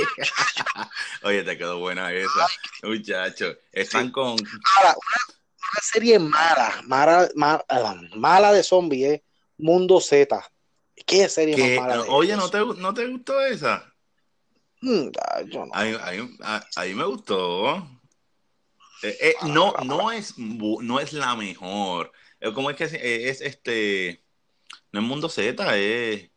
Oye, 1.25 1.45
te 1.45 1.59
quedó 1.59 1.79
buena 1.79 2.11
esa, 2.11 2.49
muchacho. 2.83 3.55
Están 3.71 4.11
con. 4.11 4.31
Ahora, 4.31 4.97
una, 4.97 5.83
serie 5.83 6.19
mala, 6.19 6.81
mala, 6.87 7.29
mala, 8.15 8.53
de 8.53 8.63
zombies, 8.63 9.13
¿eh? 9.13 9.25
Mundo 9.59 10.01
Z. 10.01 10.43
¿Qué 11.07 11.29
serie 11.29 11.77
más 11.77 11.87
mala? 11.87 12.03
Oye, 12.09 12.35
¿no 12.35 12.49
te, 12.49 12.59
¿no 12.61 12.95
te 12.95 13.07
gustó 13.09 13.45
esa? 13.45 13.93
Mm, 14.81 15.09
yo 15.51 15.67
no. 15.67 15.73
Ahí, 15.75 16.95
me 16.95 17.05
gustó. 17.05 17.77
Eh, 19.03 19.19
eh, 19.21 19.35
no, 19.43 19.75
no, 19.85 20.11
es, 20.11 20.39
no 20.39 20.99
es 20.99 21.13
la 21.13 21.37
mejor, 21.37 22.11
¿Cómo 22.55 22.71
es 22.71 22.77
que 22.77 22.85
es, 22.85 23.41
este? 23.43 24.25
No 24.93 25.01
es 25.01 25.07
Mundo 25.07 25.29
Z, 25.29 25.77
es. 25.77 26.32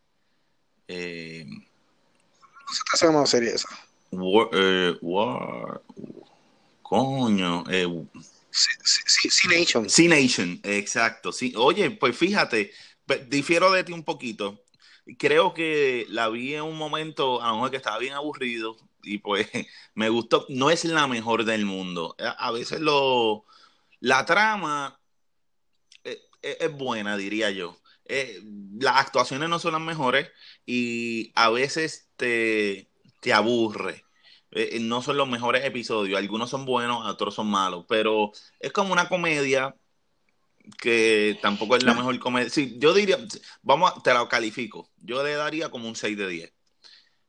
Eh, 0.87 1.45
¿Cómo 2.65 2.97
se 2.97 3.05
llama 3.05 3.25
serie 3.25 3.53
esa? 3.53 3.67
War, 4.11 4.49
eh, 4.53 4.97
War, 5.01 5.81
coño. 6.81 7.63
Eh, 7.69 7.87
C-Nation. 8.51 9.89
C-Nation, 9.89 10.59
exacto. 10.63 11.31
Sí. 11.31 11.53
Oye, 11.57 11.91
pues 11.91 12.17
fíjate, 12.17 12.71
difiero 13.27 13.71
de 13.71 13.83
ti 13.83 13.91
un 13.91 14.03
poquito. 14.03 14.61
Creo 15.17 15.53
que 15.53 16.05
la 16.09 16.29
vi 16.29 16.55
en 16.55 16.63
un 16.63 16.77
momento, 16.77 17.41
a 17.41 17.49
lo 17.49 17.55
mejor 17.55 17.71
que 17.71 17.77
estaba 17.77 17.99
bien 17.99 18.13
aburrido, 18.13 18.77
y 19.03 19.19
pues 19.19 19.47
me 19.93 20.09
gustó. 20.09 20.45
No 20.49 20.69
es 20.69 20.85
la 20.85 21.07
mejor 21.07 21.45
del 21.45 21.65
mundo. 21.65 22.15
A 22.19 22.51
veces 22.51 22.79
lo. 22.79 23.45
La 23.99 24.25
trama 24.25 24.99
es, 26.41 26.77
buena, 26.77 27.17
diría 27.17 27.49
yo. 27.51 27.77
Eh, 28.05 28.41
las 28.79 28.97
actuaciones 28.97 29.49
no 29.49 29.59
son 29.59 29.73
las 29.73 29.81
mejores 29.81 30.29
y 30.65 31.31
a 31.35 31.49
veces 31.49 32.09
te, 32.17 32.89
te 33.19 33.33
aburre. 33.33 34.05
Eh, 34.51 34.79
no 34.79 35.01
son 35.01 35.17
los 35.17 35.27
mejores 35.27 35.65
episodios. 35.65 36.17
Algunos 36.17 36.49
son 36.49 36.65
buenos, 36.65 37.05
otros 37.05 37.35
son 37.35 37.47
malos. 37.47 37.85
Pero 37.89 38.31
es 38.59 38.71
como 38.71 38.93
una 38.93 39.09
comedia 39.09 39.75
que 40.79 41.37
tampoco 41.41 41.75
es 41.75 41.83
la 41.83 41.93
mejor 41.93 42.17
comedia. 42.19 42.49
Sí, 42.49 42.75
yo 42.77 42.93
diría, 42.93 43.17
vamos, 43.61 44.01
te 44.03 44.13
la 44.13 44.27
califico. 44.27 44.89
Yo 44.97 45.23
le 45.23 45.33
daría 45.33 45.69
como 45.69 45.87
un 45.87 45.95
6 45.95 46.17
de 46.17 46.27
10. 46.27 46.53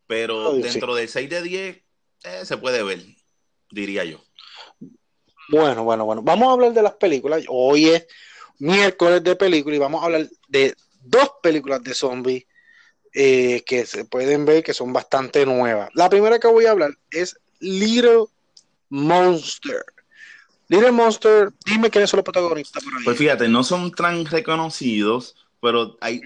Pero 0.07 0.53
dentro 0.55 0.95
del 0.95 1.09
6 1.09 1.29
de 1.29 1.43
10 1.43 1.83
eh, 2.25 2.45
se 2.45 2.57
puede 2.59 2.83
ver, 2.83 3.05
diría 3.71 4.05
yo. 4.05 4.23
Bueno, 5.49 5.85
bueno, 5.85 6.05
bueno. 6.05 6.23
Vamos 6.23 6.49
a 6.49 6.53
hablar 6.53 6.73
de 6.73 6.83
las 6.83 6.95
películas. 6.95 7.45
Hoy 7.49 7.87
es 7.87 8.07
miércoles 8.59 9.23
de 9.23 9.37
película 9.37 9.77
y 9.77 9.79
vamos 9.79 10.03
a 10.03 10.07
hablar 10.07 10.29
de 10.49 10.75
dos 11.03 11.31
películas 11.43 11.83
de 11.83 11.95
zombies 11.95 12.45
eh, 13.15 13.63
que 13.65 13.87
se 13.87 14.05
pueden 14.05 14.45
ver 14.45 14.63
que 14.63 14.75
son 14.75 14.93
bastante 14.93 15.47
nuevas. 15.47 15.91
La 15.95 16.11
primera 16.11 16.39
que 16.39 16.49
voy 16.49 16.67
a 16.67 16.73
hablar 16.73 16.91
es 17.11 17.39
Little 17.61 18.27
Monster. 18.91 19.85
Little 20.69 20.93
Monster, 20.93 21.53
dime 21.65 21.91
quiénes 21.91 22.11
son 22.11 22.19
los 22.19 22.25
protagonistas 22.25 22.83
por 22.83 22.95
ahí. 22.95 23.05
Pues 23.05 23.17
fíjate, 23.17 23.49
no 23.49 23.63
son 23.63 23.93
tan 23.93 24.27
reconocidos, 24.27 25.37
pero 25.61 25.97
hay, 26.01 26.21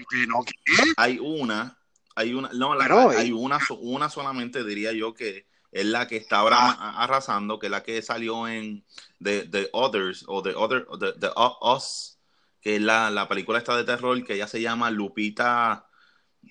hay 0.97 1.19
una, 1.19 1.77
hay 2.15 2.33
una, 2.33 2.49
no, 2.53 2.73
hay 3.09 3.31
una, 3.31 3.59
una 3.79 4.09
solamente 4.09 4.63
diría 4.63 4.91
yo 4.91 5.13
que 5.13 5.45
es 5.71 5.85
la 5.85 6.07
que 6.07 6.17
está 6.17 6.39
ahora 6.39 6.57
ah. 6.59 7.03
arrasando, 7.03 7.59
que 7.59 7.67
es 7.67 7.71
la 7.71 7.83
que 7.83 8.01
salió 8.01 8.47
en 8.47 8.83
The, 9.23 9.69
Others 9.71 10.25
o 10.27 10.41
The 10.41 10.55
Other, 10.55 10.87
the, 11.19 11.29
Us, 11.61 12.17
que 12.61 12.75
es 12.75 12.81
la, 12.81 13.09
la, 13.09 13.27
película 13.27 13.57
esta 13.57 13.75
de 13.75 13.83
terror 13.83 14.23
que 14.23 14.35
ella 14.35 14.47
se 14.47 14.61
llama 14.61 14.91
Lupita 14.91 15.87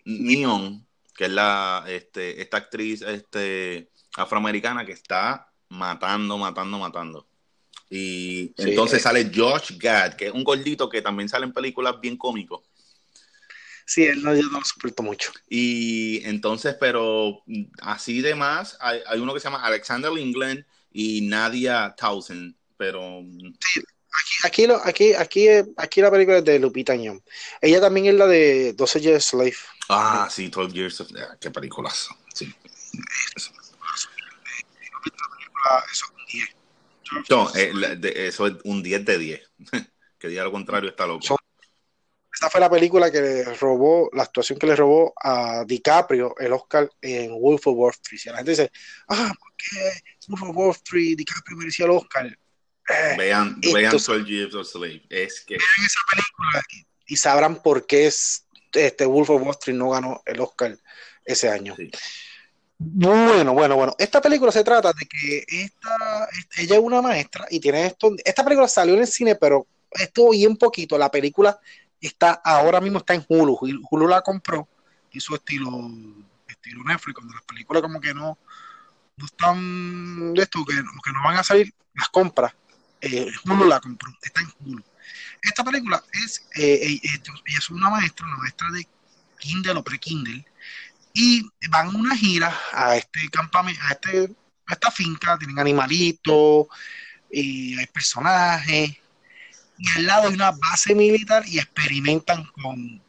Neon, 0.04 0.86
que 1.14 1.26
es 1.26 1.30
la 1.30 1.84
este, 1.88 2.42
esta 2.42 2.58
actriz 2.58 3.02
este, 3.02 3.90
afroamericana 4.16 4.84
que 4.84 4.92
está 4.92 5.52
matando, 5.68 6.36
matando, 6.36 6.78
matando. 6.78 7.26
Y 7.88 8.52
entonces 8.56 9.00
eh. 9.00 9.02
sale 9.02 9.32
Josh 9.34 9.76
Gad, 9.78 10.14
que 10.14 10.26
es 10.26 10.32
un 10.32 10.44
gordito 10.44 10.88
que 10.88 11.02
también 11.02 11.28
sale 11.28 11.46
en 11.46 11.52
películas 11.52 12.00
bien 12.00 12.16
cómicos. 12.16 12.64
Sí, 13.84 14.04
él 14.04 14.22
no, 14.22 14.34
yo 14.34 14.42
no 14.42 14.60
lo 14.60 14.64
soporto 14.64 15.02
mucho. 15.02 15.32
Y 15.48 16.24
entonces, 16.24 16.76
pero 16.78 17.42
así 17.82 18.20
de 18.20 18.36
más, 18.36 18.76
hay, 18.80 19.00
hay 19.04 19.18
uno 19.18 19.34
que 19.34 19.40
se 19.40 19.44
llama 19.44 19.64
Alexander 19.64 20.12
England 20.16 20.64
y 20.92 21.22
Nadia 21.22 21.92
Townsend, 21.96 22.54
pero... 22.76 23.20
Sí, 23.58 23.80
Aquí, 24.44 24.64
aquí, 24.64 25.14
aquí, 25.14 25.48
aquí, 25.76 26.00
la 26.00 26.10
película 26.10 26.38
es 26.38 26.44
de 26.44 26.58
Lupita 26.58 26.96
Nyong'o. 26.96 27.22
Ella 27.60 27.80
también 27.80 28.06
es 28.06 28.14
la 28.14 28.26
de 28.26 28.72
12 28.72 29.00
Years 29.00 29.24
Slave. 29.24 29.54
Ah, 29.88 30.28
sí, 30.30 30.48
12 30.48 30.74
Years 30.74 31.00
of 31.00 31.08
Slave. 31.08 31.38
Qué 31.40 31.50
películas. 31.50 32.08
Sí. 32.34 32.52
No, 37.28 37.50
eh, 37.54 37.72
eso 38.14 38.46
es 38.46 38.54
un 38.64 38.82
10 38.82 39.04
de 39.04 39.18
10. 39.18 39.50
que 40.18 40.28
diga 40.28 40.44
lo 40.44 40.52
contrario 40.52 40.90
está 40.90 41.06
loco. 41.06 41.36
esta 42.32 42.50
fue 42.50 42.60
la 42.60 42.70
película 42.70 43.10
que 43.10 43.20
le 43.20 43.54
robó, 43.54 44.10
la 44.12 44.24
actuación 44.24 44.58
que 44.58 44.66
le 44.66 44.76
robó 44.76 45.12
a 45.22 45.64
DiCaprio 45.66 46.34
el 46.38 46.52
Oscar 46.52 46.90
en 47.00 47.32
Wolf 47.40 47.66
of 47.66 47.76
Wall 47.76 47.92
Street. 47.92 48.20
Y 48.24 48.28
la 48.28 48.36
gente 48.36 48.50
dice, 48.50 48.72
ah, 49.08 49.32
¿por 49.38 49.52
qué 49.56 49.92
Wolf 50.28 50.42
of 50.42 50.56
Wall 50.56 50.70
Street 50.72 51.16
DiCaprio 51.16 51.56
merecía 51.56 51.86
el 51.86 51.92
Oscar? 51.92 52.38
Vean, 53.16 53.60
vean 53.60 54.26
Years 54.26 54.54
of 54.54 54.66
Slave. 54.66 55.02
Es 55.08 55.40
que. 55.40 55.56
esa 55.56 56.00
película 56.10 56.62
y 57.10 57.16
sabrán 57.16 57.60
por 57.60 57.86
qué 57.86 58.06
es, 58.06 58.46
este 58.72 59.04
Wolf 59.04 59.30
of 59.30 59.42
Wall 59.42 59.50
Street 59.50 59.76
no 59.76 59.90
ganó 59.90 60.22
el 60.24 60.40
Oscar 60.40 60.78
ese 61.24 61.50
año. 61.50 61.74
Bueno, 62.78 63.52
bueno, 63.52 63.74
bueno. 63.74 63.94
Esta 63.98 64.20
película 64.20 64.52
se 64.52 64.62
trata 64.62 64.92
de 64.92 65.06
que 65.06 65.44
esta, 65.48 66.28
ella 66.56 66.76
es 66.76 66.80
una 66.80 67.02
maestra 67.02 67.46
y 67.50 67.58
tiene 67.58 67.86
esto. 67.86 68.14
Esta 68.24 68.44
película 68.44 68.68
salió 68.68 68.94
en 68.94 69.00
el 69.00 69.06
cine, 69.08 69.34
pero 69.34 69.66
estuvo 69.90 70.30
bien 70.30 70.56
poquito. 70.56 70.96
La 70.96 71.10
película 71.10 71.58
está 72.00 72.40
ahora 72.44 72.80
mismo 72.80 72.98
está 72.98 73.14
en 73.14 73.24
Hulu. 73.28 73.58
Hulu 73.90 74.06
la 74.06 74.22
compró 74.22 74.68
y 75.10 75.18
su 75.18 75.34
estilo, 75.34 75.68
estilo 76.46 76.84
Netflix, 76.84 77.16
cuando 77.16 77.34
las 77.34 77.42
películas 77.42 77.82
como 77.82 78.00
que 78.00 78.14
no, 78.14 78.38
no 79.16 79.26
están 79.26 80.32
de 80.32 80.42
esto, 80.42 80.64
que, 80.64 80.74
que 80.74 81.12
no 81.12 81.24
van 81.24 81.38
a 81.38 81.42
salir, 81.42 81.74
las 81.94 82.08
compras 82.08 82.54
eh, 83.00 83.30
la 83.44 83.80
compró, 83.80 84.12
está 84.22 84.40
en 84.40 84.52
Hulu. 84.60 84.84
Esta 85.42 85.64
película 85.64 86.02
es, 86.12 86.46
eh, 86.54 86.78
eh, 86.82 87.00
ella 87.02 87.58
es 87.58 87.70
una 87.70 87.90
maestra, 87.90 88.26
una 88.26 88.36
maestra 88.36 88.68
de 88.72 88.86
Kindle 89.38 89.72
o 89.72 89.84
pre-Kindle, 89.84 90.44
y 91.12 91.42
van 91.68 91.88
a 91.88 91.90
una 91.90 92.16
gira 92.16 92.56
a 92.72 92.96
este 92.96 93.28
campamento, 93.30 93.80
este, 93.90 94.32
a 94.66 94.72
esta 94.72 94.90
finca, 94.90 95.38
tienen 95.38 95.58
animalitos, 95.58 96.66
y 97.30 97.78
hay 97.78 97.86
personajes, 97.86 98.96
y 99.78 99.90
al 99.96 100.06
lado 100.06 100.28
hay 100.28 100.34
una 100.34 100.50
base 100.50 100.94
militar 100.94 101.42
y 101.46 101.58
experimentan 101.58 102.44
con, 102.52 103.02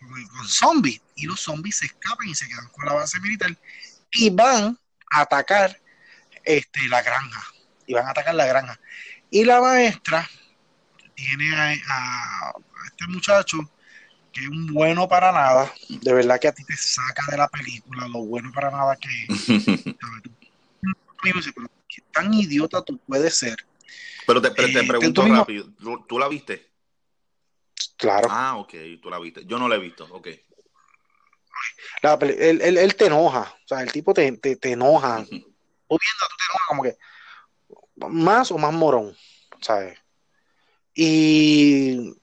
con 0.00 0.48
zombies, 0.48 1.00
y 1.14 1.26
los 1.26 1.40
zombies 1.40 1.76
se 1.76 1.86
escapan 1.86 2.28
y 2.28 2.34
se 2.34 2.48
quedan 2.48 2.68
con 2.68 2.86
la 2.86 2.94
base 2.94 3.20
militar, 3.20 3.56
y 4.10 4.30
van 4.30 4.78
a 5.10 5.20
atacar 5.20 5.80
este, 6.44 6.88
la 6.88 7.02
granja. 7.02 7.44
Y 7.86 7.94
van 7.94 8.06
a 8.06 8.10
atacar 8.10 8.34
la 8.34 8.46
granja. 8.46 8.78
Y 9.30 9.44
la 9.44 9.60
maestra 9.60 10.28
tiene 11.14 11.54
a, 11.54 11.70
a 11.70 12.52
este 12.86 13.06
muchacho 13.08 13.58
que 14.32 14.42
es 14.42 14.48
un 14.48 14.66
bueno 14.72 15.08
para 15.08 15.32
nada. 15.32 15.72
De 15.88 16.12
verdad 16.12 16.38
que 16.40 16.48
a 16.48 16.52
ti 16.52 16.64
te 16.64 16.76
saca 16.76 17.24
de 17.30 17.36
la 17.36 17.48
película 17.48 18.06
lo 18.08 18.24
bueno 18.24 18.50
para 18.52 18.70
nada 18.70 18.96
que 18.96 19.08
es. 19.08 19.46
¿Qué 21.88 22.02
tan 22.12 22.32
idiota 22.32 22.82
tú 22.82 22.98
puedes 23.06 23.38
ser? 23.38 23.56
Pero 24.26 24.40
te, 24.40 24.50
pero 24.50 24.68
te 24.68 24.80
Eh, 24.80 24.88
pregunto 24.88 25.26
rápido, 25.26 25.66
¿tú, 25.78 26.04
tú 26.06 26.18
la 26.18 26.28
viste? 26.28 26.72
Claro. 27.96 28.28
Ah, 28.30 28.56
ok, 28.58 28.74
tú 29.02 29.10
la 29.10 29.18
viste. 29.18 29.44
Yo 29.44 29.58
no 29.58 29.68
la 29.68 29.76
he 29.76 29.78
visto, 29.80 30.06
ok. 30.12 30.28
La 32.02 32.14
él, 32.14 32.60
él- 32.62 32.78
él 32.78 32.94
te 32.94 33.06
enoja. 33.06 33.40
O 33.64 33.68
sea, 33.68 33.82
el 33.82 33.90
tipo 33.92 34.14
te, 34.14 34.30
te, 34.38 34.56
te 34.56 34.72
enoja. 34.72 35.24
Tú 35.24 35.30
viendo, 35.30 35.48
tú 36.28 36.36
te 36.36 36.44
enojas 36.44 36.66
como 36.68 36.82
que 36.82 36.96
más 38.08 38.50
o 38.50 38.58
más 38.58 38.72
morón, 38.72 39.16
¿sabes? 39.60 39.98
Y 40.94 42.14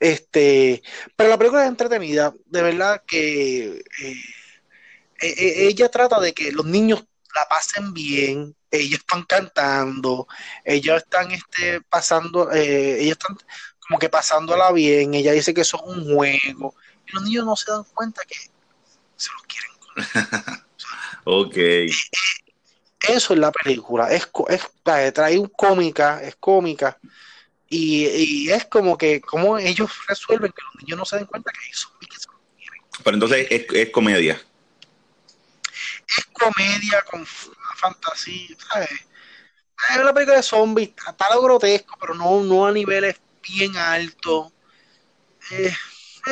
este, 0.00 0.82
pero 1.16 1.30
la 1.30 1.38
película 1.38 1.64
es 1.64 1.68
entretenida, 1.68 2.34
de 2.46 2.62
verdad 2.62 3.02
que 3.06 3.76
eh, 3.76 4.20
eh, 5.22 5.34
eh, 5.38 5.68
ella 5.68 5.88
trata 5.88 6.20
de 6.20 6.34
que 6.34 6.52
los 6.52 6.66
niños 6.66 7.04
la 7.34 7.46
pasen 7.48 7.92
bien, 7.94 8.54
ellos 8.70 9.00
están 9.00 9.22
cantando, 9.24 10.26
ellos 10.64 10.98
están 10.98 11.30
este, 11.30 11.80
pasando, 11.82 12.52
eh, 12.52 13.00
ellos 13.00 13.18
están 13.18 13.36
como 13.80 13.98
que 13.98 14.08
pasándola 14.08 14.72
bien, 14.72 15.14
ella 15.14 15.32
dice 15.32 15.54
que 15.54 15.62
eso 15.62 15.78
es 15.78 15.96
un 15.96 16.14
juego, 16.14 16.74
y 17.06 17.12
los 17.12 17.22
niños 17.24 17.46
no 17.46 17.56
se 17.56 17.70
dan 17.70 17.84
cuenta 17.94 18.22
que 18.26 18.36
se 19.16 19.30
los 19.32 19.42
quieren 19.42 20.62
Ok. 21.24 21.56
Eso 23.00 23.34
es 23.34 23.38
la 23.38 23.52
película, 23.52 24.10
es, 24.10 24.26
co- 24.26 24.48
es 24.48 24.62
trae 24.82 25.38
un 25.38 25.48
cómica, 25.48 26.22
es 26.22 26.36
cómica 26.36 26.98
y, 27.68 28.06
y 28.06 28.50
es 28.50 28.64
como 28.66 28.96
que 28.96 29.20
como 29.20 29.58
ellos 29.58 29.90
resuelven 30.08 30.52
que 30.52 30.62
los 30.62 30.82
niños 30.82 30.98
no 30.98 31.04
se 31.04 31.16
den 31.16 31.26
cuenta 31.26 31.52
que 31.52 31.60
hay 31.64 31.72
zombies 31.72 32.10
que 32.10 32.18
se- 32.20 33.02
Pero 33.02 33.14
entonces 33.16 33.46
es, 33.50 33.66
es 33.72 33.90
comedia. 33.90 34.40
es 36.16 36.24
comedia 36.32 37.02
con 37.02 37.26
fantasía, 37.76 38.56
¿sabes? 38.70 38.90
Es 39.90 39.96
una 39.98 40.14
película 40.14 40.36
de 40.38 40.42
zombies, 40.42 40.90
está, 41.06 41.34
lo 41.34 41.42
grotesco, 41.42 41.96
pero 42.00 42.14
no, 42.14 42.42
no 42.42 42.66
a 42.66 42.72
niveles 42.72 43.16
bien 43.42 43.76
altos. 43.76 44.52
Eh, 45.50 45.72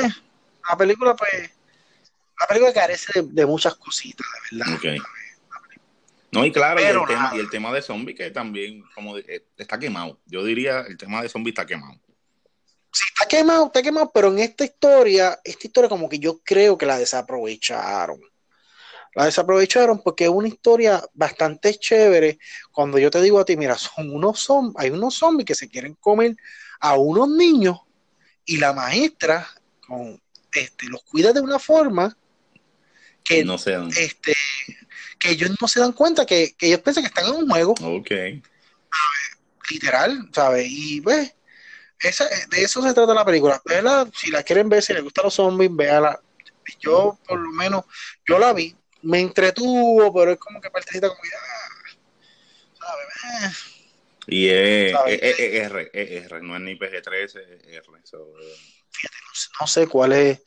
eh, 0.02 0.08
la 0.70 0.76
película, 0.76 1.14
pues, 1.14 1.50
la 2.40 2.46
película 2.46 2.72
carece 2.72 3.20
de, 3.20 3.28
de 3.30 3.46
muchas 3.46 3.74
cositas, 3.76 4.26
de 4.50 4.58
verdad. 4.58 4.74
Ok. 4.76 5.06
No, 6.34 6.44
y 6.44 6.52
claro, 6.52 6.80
y 6.80 6.84
el, 6.84 7.06
tema, 7.06 7.32
y 7.34 7.38
el 7.38 7.50
tema 7.50 7.72
de 7.72 7.82
zombie 7.82 8.14
que 8.14 8.30
también 8.30 8.84
como 8.94 9.16
de- 9.16 9.24
eh, 9.28 9.46
está 9.56 9.78
quemado. 9.78 10.20
Yo 10.26 10.44
diría 10.44 10.80
el 10.80 10.96
tema 10.96 11.22
de 11.22 11.28
zombie 11.28 11.50
está 11.50 11.64
quemado. 11.64 11.94
Sí, 12.92 13.04
está 13.12 13.26
quemado, 13.26 13.66
está 13.66 13.82
quemado, 13.82 14.10
pero 14.12 14.28
en 14.28 14.38
esta 14.38 14.64
historia, 14.64 15.40
esta 15.42 15.66
historia 15.66 15.88
como 15.88 16.08
que 16.08 16.18
yo 16.18 16.40
creo 16.44 16.76
que 16.78 16.86
la 16.86 16.98
desaprovecharon. 16.98 18.20
La 19.14 19.26
desaprovecharon 19.26 20.02
porque 20.02 20.24
es 20.24 20.30
una 20.30 20.48
historia 20.48 21.04
bastante 21.12 21.74
chévere. 21.74 22.38
Cuando 22.72 22.98
yo 22.98 23.10
te 23.10 23.22
digo 23.22 23.38
a 23.38 23.44
ti, 23.44 23.56
mira, 23.56 23.76
son 23.78 24.10
unos 24.12 24.40
zombies, 24.40 24.74
hay 24.78 24.90
unos 24.90 25.14
zombies 25.14 25.46
que 25.46 25.54
se 25.54 25.68
quieren 25.68 25.94
comer 25.94 26.36
a 26.80 26.96
unos 26.96 27.28
niños 27.28 27.78
y 28.44 28.56
la 28.58 28.72
maestra 28.72 29.46
con, 29.86 30.20
este, 30.52 30.86
los 30.86 31.02
cuida 31.04 31.32
de 31.32 31.40
una 31.40 31.58
forma 31.58 32.16
que, 33.22 33.44
No 33.44 33.56
sé. 33.56 33.76
este, 33.96 34.34
que 35.24 35.30
ellos 35.30 35.50
no 35.58 35.66
se 35.68 35.80
dan 35.80 35.92
cuenta 35.92 36.26
que, 36.26 36.54
que 36.54 36.66
ellos 36.66 36.80
piensan 36.80 37.02
que 37.02 37.08
están 37.08 37.24
en 37.26 37.32
un 37.34 37.48
juego 37.48 37.72
Ok. 37.80 38.10
literal, 39.70 40.28
¿sabes? 40.32 40.66
Y 40.68 41.00
pues, 41.00 41.34
esa, 42.00 42.26
de 42.50 42.62
eso 42.62 42.82
se 42.82 42.92
trata 42.92 43.14
la 43.14 43.24
película. 43.24 43.60
Véala, 43.64 44.06
si 44.14 44.30
la 44.30 44.42
quieren 44.42 44.68
ver, 44.68 44.82
si 44.82 44.92
les 44.92 45.02
gustan 45.02 45.24
los 45.24 45.34
zombies, 45.34 45.74
véala. 45.74 46.20
Yo, 46.80 47.18
por 47.26 47.38
lo 47.40 47.50
menos, 47.50 47.84
yo 48.28 48.38
la 48.38 48.52
vi, 48.52 48.76
me 49.02 49.20
entretuvo, 49.20 50.12
pero 50.12 50.32
es 50.32 50.38
como 50.38 50.60
que 50.60 50.70
partecita 50.70 51.08
como 51.08 51.20
que, 51.22 51.28
ah, 51.34 51.68
¿sabes? 52.78 53.06
Eh, 53.24 53.70
Y 54.26 54.48
es, 54.48 54.92
¿Sabes? 54.92 55.18
es- 55.22 55.38
es 55.38 55.64
R, 55.70 55.90
R, 55.92 56.40
no 56.42 56.56
es 56.56 56.62
ni 56.62 56.74
PG-13, 56.76 57.40
es 57.64 57.66
R. 57.66 57.84
So, 58.04 58.18
eh, 58.40 58.54
fíjate, 58.90 59.16
no, 59.26 59.34
sé- 59.34 59.48
no 59.60 59.66
sé 59.66 59.86
cuál 59.86 60.12
es, 60.12 60.42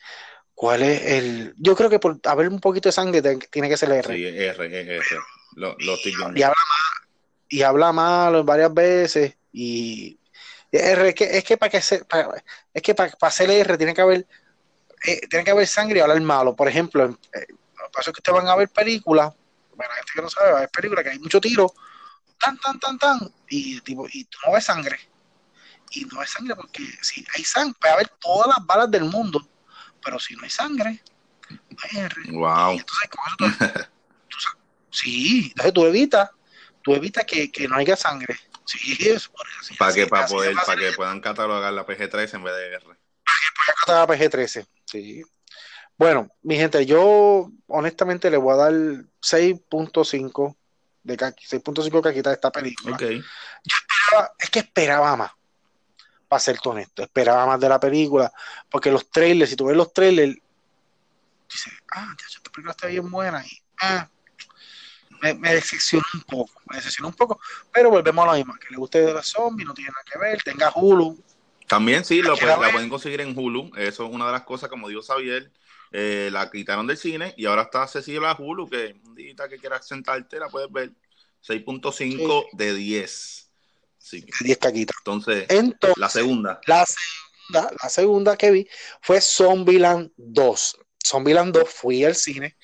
cuál 0.58 0.82
es 0.82 1.04
el. 1.04 1.54
Yo 1.58 1.76
creo 1.76 1.88
que 1.88 2.00
por 2.00 2.20
haber 2.26 2.50
un 2.50 2.60
poquito 2.60 2.90
de 2.90 2.94
sangre 2.94 3.22
te- 3.22 3.38
tiene 3.38 3.70
que 3.70 3.78
ser 3.78 3.90
el 3.92 3.98
R. 4.00 4.16
sí, 4.16 4.26
es 4.26 4.34
R, 4.58 4.82
es 4.82 5.12
R. 5.12 5.20
Lo, 5.56 5.76
lo 5.78 5.94
estoy 5.94 6.16
viendo. 6.16 6.38
y 6.40 6.42
habla 6.42 6.56
mal, 6.68 7.08
y 7.48 7.62
habla 7.62 7.92
mal 7.92 8.44
varias 8.44 8.74
veces 8.74 9.36
y 9.54 10.20
R, 10.72 11.10
es 11.10 11.16
que 11.16 11.38
es 11.38 11.44
que 11.44 11.58
para 11.58 11.70
que 11.70 11.80
se, 11.82 12.04
para- 12.06 12.44
es 12.74 12.82
que 12.82 12.96
para, 12.96 13.12
para 13.12 13.30
hacer 13.30 13.52
R 13.52 13.78
tiene 13.78 13.94
que 13.94 14.02
haber 14.02 14.28
eh, 15.06 15.22
tiene 15.30 15.46
que 15.46 15.52
haber 15.52 15.68
sangre 15.68 16.00
y 16.00 16.02
hablar 16.02 16.20
malo 16.22 16.56
por 16.56 16.68
ejemplo 16.68 17.06
eh, 17.06 17.46
lo 17.50 17.86
que 17.86 17.92
pasa 17.94 18.10
es 18.10 18.14
que 18.16 18.20
ustedes 18.20 18.38
van 18.40 18.48
a 18.48 18.56
ver 18.56 18.70
películas 18.70 19.32
bueno 19.76 19.90
la 19.92 19.96
gente 19.98 20.12
que 20.16 20.22
no 20.24 20.30
sabe 20.30 20.52
va 20.52 20.58
a 20.58 20.62
ver 20.62 20.70
películas 20.70 21.04
que 21.04 21.12
hay 21.12 21.20
mucho 21.20 21.40
tiro 21.40 21.72
tan 22.40 22.58
tan 22.60 22.80
tan 22.80 22.98
tan 22.98 23.20
y 23.48 23.80
tipo 23.82 24.08
y 24.12 24.26
tú 24.26 24.40
no 24.46 24.54
ves 24.54 24.66
sangre 24.66 24.98
y 25.92 26.04
no 26.06 26.20
ves 26.20 26.32
sangre 26.32 26.56
porque 26.56 26.82
si 27.02 27.24
hay 27.36 27.44
sangre 27.44 27.76
puede 27.80 27.94
haber 27.94 28.10
todas 28.20 28.48
las 28.48 28.66
balas 28.66 28.90
del 28.92 29.04
mundo 29.06 29.48
pero 30.08 30.20
si 30.20 30.38
no 30.38 30.44
hay 30.44 30.50
sangre 30.50 31.02
Wow. 32.30 32.72
y 32.76 32.78
entonces 32.78 33.10
con 33.10 33.26
eso 33.26 33.36
tú, 33.38 33.46
tú 34.30 34.38
sa- 34.40 34.58
sí, 34.90 35.48
entonces 35.50 35.74
tú 35.74 35.86
evitas, 35.86 36.30
tú 36.82 36.96
evitas 36.96 37.26
que, 37.26 37.52
que 37.52 37.68
no 37.68 37.76
haya 37.76 37.98
sangre. 37.98 38.38
Sí, 38.66 38.98
eso. 39.10 39.30
Para 39.78 39.92
así- 39.92 40.00
que, 40.00 40.08
para 40.08 40.24
de 40.24 40.30
poder, 40.30 40.56
para 40.66 40.80
que 40.80 40.92
puedan 40.94 41.20
catalogar 41.20 41.72
la 41.74 41.86
PG-13 41.86 42.36
en 42.36 42.44
vez 42.44 42.56
de 42.56 42.68
R. 42.74 42.86
Voy 42.86 42.96
a 42.96 43.74
catar 43.86 44.02
a 44.02 44.08
PG-13. 44.08 44.66
Sí. 44.86 45.24
Bueno, 45.98 46.30
mi 46.42 46.56
gente, 46.56 46.86
yo 46.86 47.50
honestamente 47.68 48.30
le 48.30 48.38
voy 48.38 48.54
a 48.54 48.58
dar 48.58 48.74
6.5 49.22 50.56
de 51.04 51.18
ca- 51.18 51.34
6.5 51.36 52.02
caquitas 52.02 52.32
a 52.32 52.34
esta 52.36 52.52
película. 52.52 52.96
Ok. 52.96 53.02
Esperaba- 53.04 54.32
es 54.40 54.50
que 54.50 54.60
esperaba 54.60 55.16
más. 55.18 55.32
Para 56.28 56.40
ser 56.40 56.58
honesto, 56.66 57.04
esperaba 57.04 57.46
más 57.46 57.60
de 57.60 57.70
la 57.70 57.80
película. 57.80 58.32
Porque 58.70 58.92
los 58.92 59.10
trailers, 59.10 59.50
si 59.50 59.56
tú 59.56 59.66
ves 59.66 59.78
los 59.78 59.94
trailers, 59.94 60.36
dices, 61.50 61.74
ah, 61.94 62.14
ya, 62.20 62.26
esta 62.28 62.52
película 62.52 62.72
está 62.72 62.88
bien 62.88 63.10
buena. 63.10 63.46
Y, 63.46 63.62
ah, 63.82 64.10
me, 65.22 65.34
me 65.36 65.54
decepcionó 65.54 66.06
un 66.14 66.22
poco. 66.22 66.62
Me 66.70 66.78
decepcionó 66.78 67.10
un 67.10 67.16
poco. 67.16 67.40
Pero 67.72 67.90
volvemos 67.90 68.24
a 68.24 68.32
lo 68.32 68.38
mismo. 68.38 68.54
Que 68.56 68.68
le 68.72 68.78
guste 68.78 69.02
de 69.02 69.14
los 69.14 69.28
zombies, 69.28 69.68
no 69.68 69.74
tiene 69.74 69.92
nada 69.92 70.04
que 70.06 70.20
ver. 70.20 70.44
Tenga 70.44 70.72
Hulu. 70.76 71.18
También 71.68 72.06
sí, 72.06 72.22
lo 72.22 72.36
la 72.36 72.72
pueden 72.72 72.90
conseguir 72.90 73.22
en 73.22 73.38
Hulu. 73.38 73.72
Eso 73.76 74.06
es 74.06 74.14
una 74.14 74.26
de 74.28 74.32
las 74.32 74.44
cosas, 74.44 74.70
como 74.70 74.88
dijo 74.88 75.02
Xavier, 75.02 75.52
eh, 75.92 76.30
la 76.32 76.50
quitaron 76.50 76.88
del 76.88 76.98
cine 76.98 77.34
y 77.38 77.46
ahora 77.46 77.64
está 77.64 77.84
accesible 77.84 78.28
a 78.28 78.36
Hulu, 78.38 78.70
que 78.70 78.96
un 79.06 79.16
día 79.16 79.36
que 79.50 79.58
quieras 79.58 79.86
sentarte 79.86 80.40
la 80.40 80.48
puedes 80.48 80.72
ver. 80.72 80.92
6.5 81.46 82.48
de 82.54 82.74
10. 82.74 83.47
De 84.12 84.26
10 84.42 84.58
caquitas. 84.58 84.96
entonces, 85.00 85.46
Entonces, 85.50 85.98
la 85.98 86.10
segunda. 86.10 86.60
La 86.66 86.86
segunda, 86.86 87.72
la 87.84 87.90
segunda 87.90 88.38
que 88.38 88.52
vi 88.52 88.68
fue 89.02 89.20
Zombieland 89.22 90.12
2. 90.18 90.78
Zombieland 91.06 91.54
2 91.54 91.70
fui 91.70 92.04
al 92.04 92.16
cine. 92.16 92.58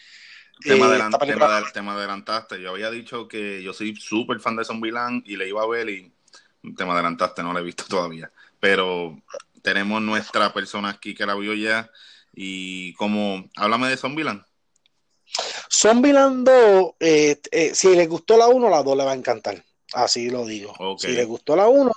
Te 0.61 0.75
me, 0.75 0.81
Eh, 0.81 0.83
adelan- 0.83 1.07
esta 1.13 1.17
te 1.19 1.25
me 1.25 1.33
película- 1.33 1.57
adel- 1.59 1.71
te 1.73 1.81
me 1.81 1.91
adelantaste. 1.91 2.61
Yo 2.61 2.69
había 2.71 2.89
dicho 2.91 3.27
que 3.27 3.61
yo 3.63 3.73
soy 3.73 3.95
súper 3.95 4.39
fan 4.39 4.55
de 4.55 4.63
Zombieland 4.65 5.23
y 5.25 5.35
le 5.35 5.47
iba 5.49 5.61
a 5.63 5.67
ver 5.67 5.89
y 5.89 6.13
te 6.77 6.85
me 6.85 6.91
adelantaste, 6.91 7.43
no 7.43 7.51
la 7.53 7.59
he 7.59 7.63
visto 7.63 7.83
todavía. 7.87 8.31
Pero 8.59 9.21
tenemos 9.61 10.01
nuestra 10.01 10.53
persona 10.53 10.89
aquí 10.89 11.13
que 11.15 11.25
la 11.25 11.35
vio 11.35 11.53
ya. 11.53 11.89
Y 12.35 12.93
como, 12.93 13.49
háblame 13.57 13.89
de 13.89 13.97
Zombieland. 13.97 14.43
Zombieland 15.69 16.45
2, 16.47 16.91
eh, 16.99 17.39
eh, 17.51 17.71
si 17.75 17.95
les 17.95 18.07
gustó 18.07 18.37
la 18.37 18.47
1, 18.47 18.69
la 18.69 18.83
2 18.83 18.95
le 18.97 19.03
va 19.05 19.11
a 19.11 19.15
encantar. 19.15 19.63
Así 19.93 20.29
lo 20.29 20.45
digo. 20.45 20.97
Si 20.97 21.09
les 21.09 21.27
gustó 21.27 21.55
la 21.55 21.67
1, 21.67 21.91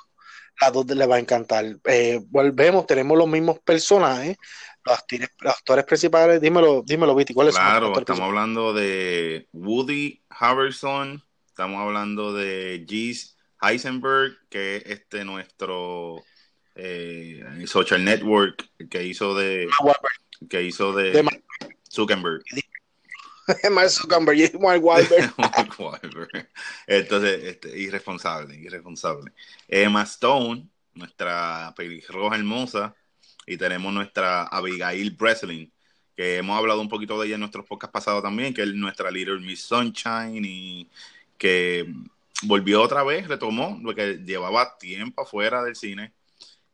la 0.61 0.71
2 0.71 0.87
le 0.87 1.07
va 1.07 1.17
a 1.17 1.19
encantar. 1.21 1.65
Eh, 1.85 2.21
volvemos, 2.29 2.87
tenemos 2.87 3.17
los 3.17 3.29
mismos 3.29 3.59
personajes. 3.61 4.37
Los 4.85 4.99
actores, 4.99 5.29
los 5.41 5.55
actores 5.55 5.85
principales, 5.85 6.41
dímelo, 6.41 6.83
dímelo, 6.87 7.15
Viti, 7.15 7.35
¿cuáles 7.35 7.55
son 7.55 7.65
los 7.65 7.73
Claro, 7.73 7.99
estamos 7.99 8.23
hablando 8.23 8.73
de 8.73 9.49
Woody 9.53 10.23
Harrelson, 10.31 11.25
estamos 11.49 11.81
hablando 11.81 12.33
de 12.33 12.85
Gis 12.89 13.37
Heisenberg, 13.61 14.37
que 14.49 14.77
es 14.77 14.87
este 14.87 15.25
nuestro 15.25 16.23
eh, 16.77 17.43
social 17.67 18.05
network 18.05 18.69
que 18.89 19.05
hizo 19.05 19.35
de 19.35 19.69
principales? 19.77 20.21
que 20.49 20.63
hizo 20.63 20.93
de, 20.93 21.25
Zuckerberg. 21.91 22.43
Mark 23.71 23.91
Zuckerberg 23.91 24.39
y 24.55 24.59
Mark 24.59 24.83
Wahlberg. 24.83 26.49
Entonces, 26.87 27.45
este, 27.45 27.79
irresponsable, 27.79 28.57
irresponsable. 28.57 29.33
Emma 29.69 30.03
Stone, 30.03 30.67
nuestra 30.95 31.73
pelirroja 31.77 32.37
hermosa, 32.37 32.95
y 33.47 33.57
tenemos 33.57 33.93
nuestra 33.93 34.45
Abigail 34.45 35.11
Breslin, 35.13 35.73
que 36.17 36.39
hemos 36.39 36.59
hablado 36.59 36.81
un 36.81 36.89
poquito 36.89 37.21
de 37.21 37.27
ella 37.27 37.35
en 37.35 37.41
nuestros 37.41 37.67
podcasts 37.67 37.93
pasados 37.93 38.23
también, 38.23 38.53
que 38.53 38.63
es 38.63 38.75
nuestra 38.75 39.11
Little 39.11 39.41
Miss 39.41 39.63
Sunshine 39.63 40.45
y 40.45 40.91
que 41.39 41.87
volvió 42.43 42.83
otra 42.83 43.05
vez, 43.05 43.29
retomó, 43.29 43.79
porque 43.83 44.19
llevaba 44.25 44.77
tiempo 44.79 45.23
afuera 45.23 45.63
del 45.63 45.77
cine 45.77 46.13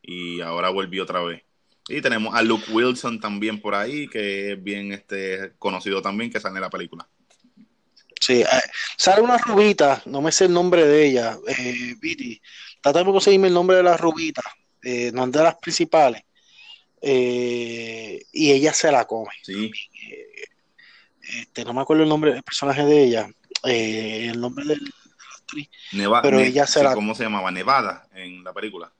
y 0.01 0.41
ahora 0.41 0.69
volvió 0.69 1.03
otra 1.03 1.21
vez. 1.21 1.43
Y 1.89 2.01
tenemos 2.01 2.33
a 2.33 2.41
Luke 2.41 2.71
Wilson 2.71 3.19
también 3.19 3.59
por 3.59 3.75
ahí, 3.75 4.07
que 4.07 4.53
es 4.53 4.63
bien 4.63 4.93
este, 4.93 5.53
conocido 5.59 6.01
también, 6.01 6.31
que 6.31 6.39
sale 6.39 6.55
en 6.55 6.61
la 6.61 6.69
película. 6.69 7.07
Sí, 8.19 8.41
eh, 8.41 8.45
sale 8.97 9.21
una 9.21 9.37
rubita, 9.37 10.01
no 10.05 10.21
me 10.21 10.31
sé 10.31 10.45
el 10.45 10.53
nombre 10.53 10.85
de 10.85 11.05
ella, 11.07 11.37
eh, 11.45 11.95
Viti. 11.99 12.41
Trata 12.81 12.99
de 12.99 13.05
conseguirme 13.05 13.49
el 13.49 13.53
nombre 13.53 13.75
de 13.77 13.83
la 13.83 13.97
rubita, 13.97 14.41
eh, 14.81 15.11
no 15.13 15.27
de 15.27 15.43
las 15.43 15.55
principales. 15.55 16.23
Eh, 17.01 18.21
y 18.31 18.51
ella 18.51 18.71
se 18.73 18.89
la 18.89 19.03
come. 19.05 19.31
Sí. 19.41 19.69
Este, 21.21 21.65
no 21.65 21.73
me 21.73 21.81
acuerdo 21.81 22.03
el 22.03 22.09
nombre 22.09 22.33
del 22.33 22.43
personaje 22.43 22.85
de 22.85 23.03
ella, 23.03 23.29
el 23.63 24.39
nombre 24.39 24.63
de 24.65 24.77
la 24.77 24.89
actriz. 25.37 25.69
Neva- 25.91 26.21
Pero 26.21 26.37
Ne- 26.37 26.47
ella 26.47 26.65
se 26.65 26.81
la- 26.81 26.93
¿Cómo 26.93 27.13
se 27.15 27.23
llamaba? 27.23 27.51
Nevada 27.51 28.07
en 28.13 28.41
la 28.43 28.53
película. 28.53 28.93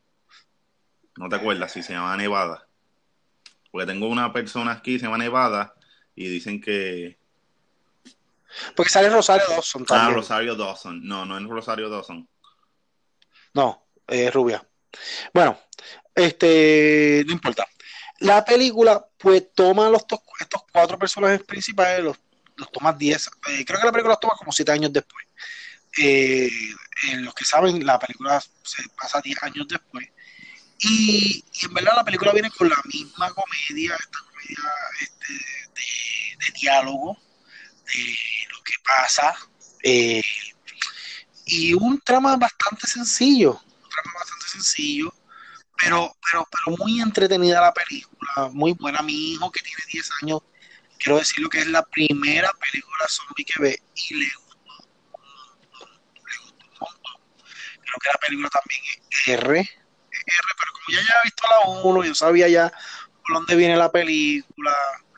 ¿No 1.15 1.29
te 1.29 1.35
acuerdas 1.37 1.71
si 1.71 1.81
se 1.81 1.93
llamaba 1.93 2.17
Nevada? 2.17 2.67
Porque 3.73 3.87
tengo 3.87 4.05
una 4.07 4.31
persona 4.31 4.71
aquí, 4.73 4.99
se 4.99 5.05
llama 5.05 5.17
Nevada, 5.17 5.73
y 6.13 6.27
dicen 6.27 6.61
que... 6.61 7.17
Porque 8.75 8.91
sale 8.91 9.09
Rosario 9.09 9.47
Dawson 9.49 9.81
Ah, 9.81 9.85
también. 9.87 10.13
Rosario 10.15 10.55
Dawson. 10.55 11.01
No, 11.03 11.25
no 11.25 11.39
es 11.39 11.43
Rosario 11.45 11.89
Dawson. 11.89 12.29
No, 13.55 13.87
es 14.07 14.31
rubia. 14.31 14.63
Bueno, 15.33 15.59
este, 16.13 17.23
no 17.25 17.33
importa. 17.33 17.65
La 18.19 18.45
película, 18.45 19.03
pues, 19.17 19.51
toma 19.55 19.89
los, 19.89 20.05
to- 20.05 20.21
estos 20.39 20.65
cuatro 20.71 20.99
personajes 20.99 21.41
principales, 21.43 22.03
los, 22.03 22.19
los 22.57 22.71
toma 22.71 22.93
10. 22.93 23.27
eh, 23.49 23.65
creo 23.65 23.79
que 23.79 23.85
la 23.87 23.91
película 23.91 24.11
los 24.13 24.19
toma 24.19 24.35
como 24.37 24.51
siete 24.51 24.71
años 24.71 24.93
después. 24.93 25.25
Eh, 25.97 26.47
en 27.09 27.25
los 27.25 27.33
que 27.33 27.45
saben, 27.45 27.83
la 27.83 27.97
película 27.97 28.39
se 28.39 28.83
pasa 29.01 29.19
10 29.19 29.41
años 29.41 29.67
después. 29.67 30.07
Y, 30.83 31.43
en 31.61 31.73
verdad 31.73 31.93
la 31.95 32.03
película 32.03 32.33
viene 32.33 32.51
con 32.51 32.69
la 32.69 32.81
misma 32.85 33.33
comedia, 33.33 33.95
esta 33.95 34.19
comedia 34.19 34.57
este, 35.01 35.33
de, 35.33 36.59
diálogo, 36.59 37.17
de 37.85 38.17
lo 38.51 38.63
que 38.63 38.73
pasa. 38.83 39.33
eh, 39.83 40.21
y 41.45 41.73
un 41.73 41.99
trama 41.99 42.37
bastante 42.37 42.87
sencillo, 42.87 43.51
un 43.51 43.89
trama 43.89 44.13
bastante 44.19 44.47
sencillo, 44.47 45.13
pero, 45.77 46.15
pero, 46.31 46.47
pero 46.49 46.77
muy 46.77 47.01
entretenida 47.01 47.61
la 47.61 47.73
película, 47.73 48.49
muy 48.51 48.73
buena. 48.73 49.01
Mi 49.01 49.33
hijo 49.33 49.51
que 49.51 49.61
tiene 49.61 49.83
10 49.91 50.09
años, 50.21 50.41
quiero 50.97 51.17
decirlo 51.17 51.49
que 51.49 51.59
es 51.59 51.67
la 51.67 51.83
primera 51.83 52.51
película 52.53 53.07
zombie 53.07 53.45
que 53.45 53.61
ve 53.61 53.83
y 53.95 54.15
le 54.15 54.25
gustó 54.35 54.87
le 56.13 56.37
gustó 56.43 56.65
un 56.65 56.77
montón. 56.79 57.21
Creo 57.81 57.99
que 58.01 58.09
la 58.09 58.17
película 58.17 58.49
también 58.49 58.81
es 59.11 59.27
R, 59.27 59.69
R, 60.25 60.47
pero 60.59 60.71
como 60.73 60.85
ya 60.89 60.99
había 60.99 61.23
visto 61.23 61.43
la 61.49 61.81
1, 61.81 62.03
yo 62.05 62.15
sabía 62.15 62.47
ya 62.47 62.71
por 63.23 63.35
dónde 63.35 63.55
viene 63.55 63.75
la 63.75 63.91
película, 63.91 64.75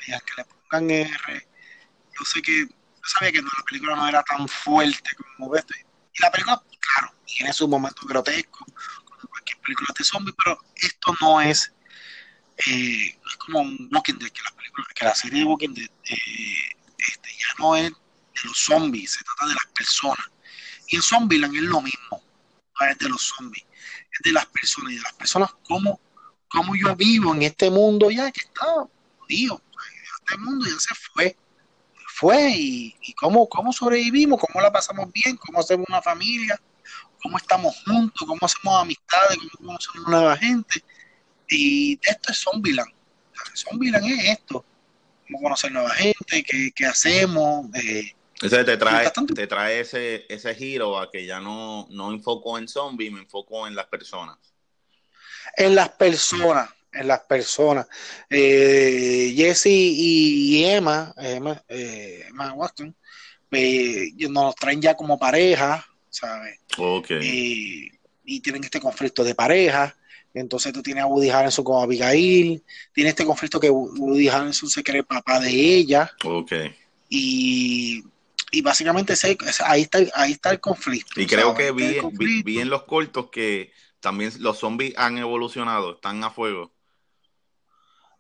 y 0.07 0.11
que 0.11 0.33
le 0.37 0.45
pongan 0.45 0.91
R, 0.91 1.47
yo 2.17 2.25
sé 2.25 2.41
que, 2.41 2.65
yo 2.65 3.03
sabía 3.03 3.31
que 3.31 3.41
no, 3.41 3.49
la 3.57 3.63
película 3.65 3.95
no 3.95 4.07
era 4.07 4.23
tan 4.23 4.47
fuerte 4.47 5.11
como 5.37 5.55
esto. 5.55 5.73
Y 6.13 6.21
la 6.21 6.31
película, 6.31 6.61
claro, 6.79 7.13
tiene 7.25 7.53
sus 7.53 7.67
momentos 7.67 8.05
grotescos, 8.07 8.67
como 9.03 9.29
cualquier 9.29 9.57
película 9.59 9.89
de 9.97 10.03
zombies, 10.03 10.35
pero 10.43 10.59
esto 10.75 11.15
no 11.21 11.41
es, 11.41 11.73
eh, 12.67 13.19
como 13.39 13.59
un 13.61 13.89
Walking 13.91 14.15
Dead, 14.15 14.31
que 14.31 14.41
la, 14.43 14.51
película, 14.51 14.87
que 14.95 15.05
la 15.05 15.15
serie 15.15 15.39
de 15.39 15.45
Walking 15.45 15.73
Dead 15.73 15.89
eh, 16.05 16.75
este, 16.97 17.29
ya 17.31 17.47
no 17.59 17.75
es 17.75 17.91
de 17.91 18.41
los 18.43 18.57
zombies, 18.57 19.11
se 19.11 19.23
trata 19.23 19.47
de 19.47 19.53
las 19.55 19.65
personas. 19.73 20.31
Y 20.87 20.95
en 20.97 21.01
Zombieland 21.01 21.55
es 21.55 21.63
lo 21.63 21.81
mismo, 21.81 22.23
no 22.79 22.87
es 22.87 22.97
de 22.97 23.09
los 23.09 23.21
zombies, 23.21 23.65
es 23.73 23.74
de 24.23 24.31
las 24.31 24.45
personas 24.47 24.93
y 24.93 24.95
de 24.95 25.01
las 25.01 25.13
personas 25.13 25.51
como, 25.67 25.99
como 26.47 26.75
yo 26.75 26.95
vivo 26.95 27.33
en 27.33 27.43
este 27.43 27.69
mundo 27.69 28.09
ya 28.09 28.31
que 28.31 28.41
está 28.41 28.65
jodido, 29.19 29.61
este 30.21 30.37
mundo 30.37 30.65
ya 30.65 30.79
se 30.79 30.95
fue 30.95 31.37
fue 32.15 32.49
y, 32.49 32.95
y 33.01 33.13
cómo, 33.13 33.47
cómo 33.49 33.73
sobrevivimos, 33.73 34.39
cómo 34.39 34.61
la 34.61 34.71
pasamos 34.71 35.11
bien, 35.11 35.35
cómo 35.35 35.59
hacemos 35.59 35.85
una 35.89 36.01
familia, 36.01 36.57
cómo 37.21 37.37
estamos 37.37 37.75
juntos, 37.85 38.25
cómo 38.25 38.39
hacemos 38.41 38.81
amistades, 38.81 39.37
cómo 39.57 39.67
conocemos 39.67 40.07
nueva 40.07 40.37
gente. 40.37 40.81
Y 41.49 41.99
esto 42.01 42.31
es 42.31 42.39
Zombieland. 42.39 42.89
Zombieland 43.53 44.05
es 44.05 44.29
esto. 44.29 44.63
Cómo 45.27 45.41
conocer 45.41 45.73
nueva 45.73 45.89
gente, 45.89 46.41
qué, 46.43 46.71
qué 46.73 46.85
hacemos. 46.85 47.67
Eh, 47.73 48.14
Ese 48.41 48.63
te 48.65 48.77
trae, 48.77 49.11
te 49.33 49.47
trae 49.47 49.79
ese, 49.79 50.25
ese 50.27 50.53
giro 50.55 50.99
a 50.99 51.09
que 51.09 51.25
ya 51.25 51.39
no, 51.39 51.87
no 51.89 52.11
enfoco 52.11 52.57
en 52.57 52.67
zombies, 52.67 53.11
me 53.11 53.21
enfoco 53.21 53.65
en 53.67 53.75
las 53.75 53.85
personas. 53.87 54.37
en 55.57 55.73
las 55.73 55.89
personas, 55.89 56.69
en 56.91 57.07
las 57.07 57.21
personas. 57.21 57.87
Eh, 58.29 59.33
Jesse 59.35 59.67
y 59.67 60.65
Emma, 60.65 61.13
Emma, 61.17 61.63
eh, 61.69 62.25
Emma 62.27 62.51
Watson, 62.53 62.93
eh, 63.51 64.11
nos 64.29 64.53
traen 64.55 64.81
ya 64.81 64.95
como 64.95 65.17
pareja, 65.17 65.85
¿sabes? 66.09 66.59
Ok. 66.77 67.11
y, 67.21 67.89
y 68.25 68.39
tienen 68.41 68.63
este 68.65 68.81
conflicto 68.81 69.23
de 69.23 69.33
pareja. 69.33 69.95
Entonces 70.33 70.73
tú 70.73 70.81
tienes 70.81 71.03
a 71.03 71.07
Woody 71.07 71.29
Harrelson 71.29 71.63
con 71.63 71.81
Abigail, 71.81 72.61
tiene 72.93 73.11
este 73.11 73.23
conflicto 73.23 73.61
que 73.61 73.69
Woody 73.69 74.27
Harrelson 74.27 74.67
se 74.69 74.83
cree 74.83 75.03
papá 75.03 75.39
de 75.39 75.49
ella 75.49 76.11
Ok. 76.25 76.51
y, 77.07 78.03
y 78.55 78.61
básicamente 78.61 79.13
ese- 79.13 79.37
ahí, 79.65 79.81
está, 79.81 79.99
ahí 80.13 80.31
está 80.33 80.51
el 80.51 80.59
conflicto. 80.59 81.19
Y 81.19 81.27
creo 81.27 81.53
que 81.53 81.71
vi, 81.71 81.99
vi, 82.43 82.59
en 82.59 82.69
los 82.69 82.83
cortos 82.83 83.29
que 83.29 83.71
también 83.99 84.31
los 84.39 84.59
zombies 84.59 84.93
han 84.97 85.17
evolucionado, 85.17 85.95
están 85.95 86.23
a 86.23 86.29
fuego. 86.29 86.71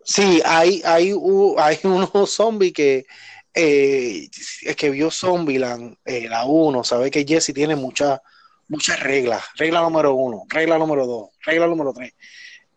Sí, 0.03 0.41
hay, 0.45 0.81
hay, 0.85 1.13
hay 1.57 1.79
unos 1.83 2.29
zombies 2.33 2.73
que, 2.73 3.05
eh, 3.53 4.29
es 4.61 4.75
que 4.75 4.89
vio 4.89 5.09
Zombieland, 5.09 5.97
eh, 6.05 6.27
la 6.29 6.45
1, 6.45 6.83
sabe 6.83 7.09
que 7.09 7.25
Jesse 7.25 7.53
tiene 7.53 7.75
muchas 7.75 8.19
muchas 8.67 8.99
reglas. 8.99 9.43
Regla 9.55 9.81
número 9.81 10.13
uno, 10.15 10.43
regla 10.49 10.77
número 10.77 11.05
dos, 11.05 11.29
regla 11.45 11.67
número 11.67 11.93
tres. 11.93 12.13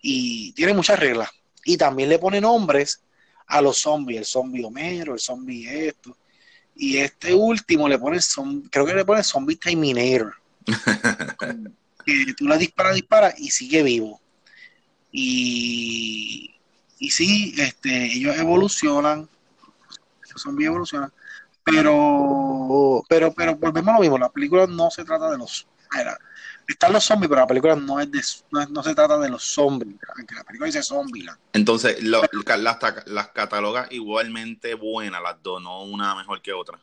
Y 0.00 0.52
tiene 0.52 0.74
muchas 0.74 0.98
reglas. 0.98 1.30
Y 1.64 1.76
también 1.76 2.08
le 2.08 2.18
pone 2.18 2.40
nombres 2.40 3.02
a 3.46 3.60
los 3.62 3.78
zombies, 3.78 4.18
el 4.18 4.24
zombie 4.26 4.64
Homero, 4.64 5.14
el 5.14 5.20
zombie 5.20 5.88
esto. 5.88 6.16
Y 6.80 6.98
este 6.98 7.34
último 7.34 7.88
le 7.88 7.98
pone, 7.98 8.18
zom- 8.18 8.68
creo 8.70 8.86
que 8.86 8.94
le 8.94 9.04
pone 9.04 9.24
zombie 9.24 9.56
Terminator. 9.56 10.34
que 12.06 12.34
tú 12.34 12.46
le 12.46 12.56
disparas, 12.56 12.94
disparas 12.94 13.34
y 13.38 13.50
sigue 13.50 13.82
vivo. 13.82 14.20
Y, 15.10 16.54
y 16.98 17.10
sí, 17.10 17.54
este, 17.58 18.06
ellos 18.06 18.36
evolucionan, 18.36 19.28
esos 20.24 20.40
zombies 20.40 20.68
evolucionan, 20.68 21.12
pero, 21.64 23.02
pero, 23.08 23.32
pero 23.32 23.56
volvemos 23.56 23.92
a 23.92 23.96
lo 23.96 24.00
mismo, 24.00 24.18
la 24.18 24.30
película 24.30 24.66
no 24.66 24.90
se 24.90 25.04
trata 25.04 25.30
de 25.30 25.38
los, 25.38 25.66
era, 25.98 26.16
están 26.68 26.92
los 26.92 27.04
zombies, 27.04 27.28
pero 27.28 27.40
la 27.42 27.46
película 27.46 27.76
no 27.76 28.00
es 28.00 28.10
de, 28.10 28.20
no, 28.70 28.82
se 28.82 28.94
trata 28.94 29.18
de 29.18 29.28
los 29.28 29.42
zombies, 29.42 29.96
aunque 30.16 30.34
la 30.34 30.44
película 30.44 30.66
dice 30.66 30.82
Zombieland. 30.82 31.38
Entonces, 31.52 32.02
lo- 32.02 32.22
las, 32.58 32.78
las 33.06 33.28
catalogas 33.28 33.88
igualmente 33.90 34.74
buenas, 34.74 35.22
las 35.22 35.42
dos, 35.42 35.62
no 35.62 35.82
una 35.84 36.14
mejor 36.14 36.40
que 36.42 36.52
otra. 36.52 36.80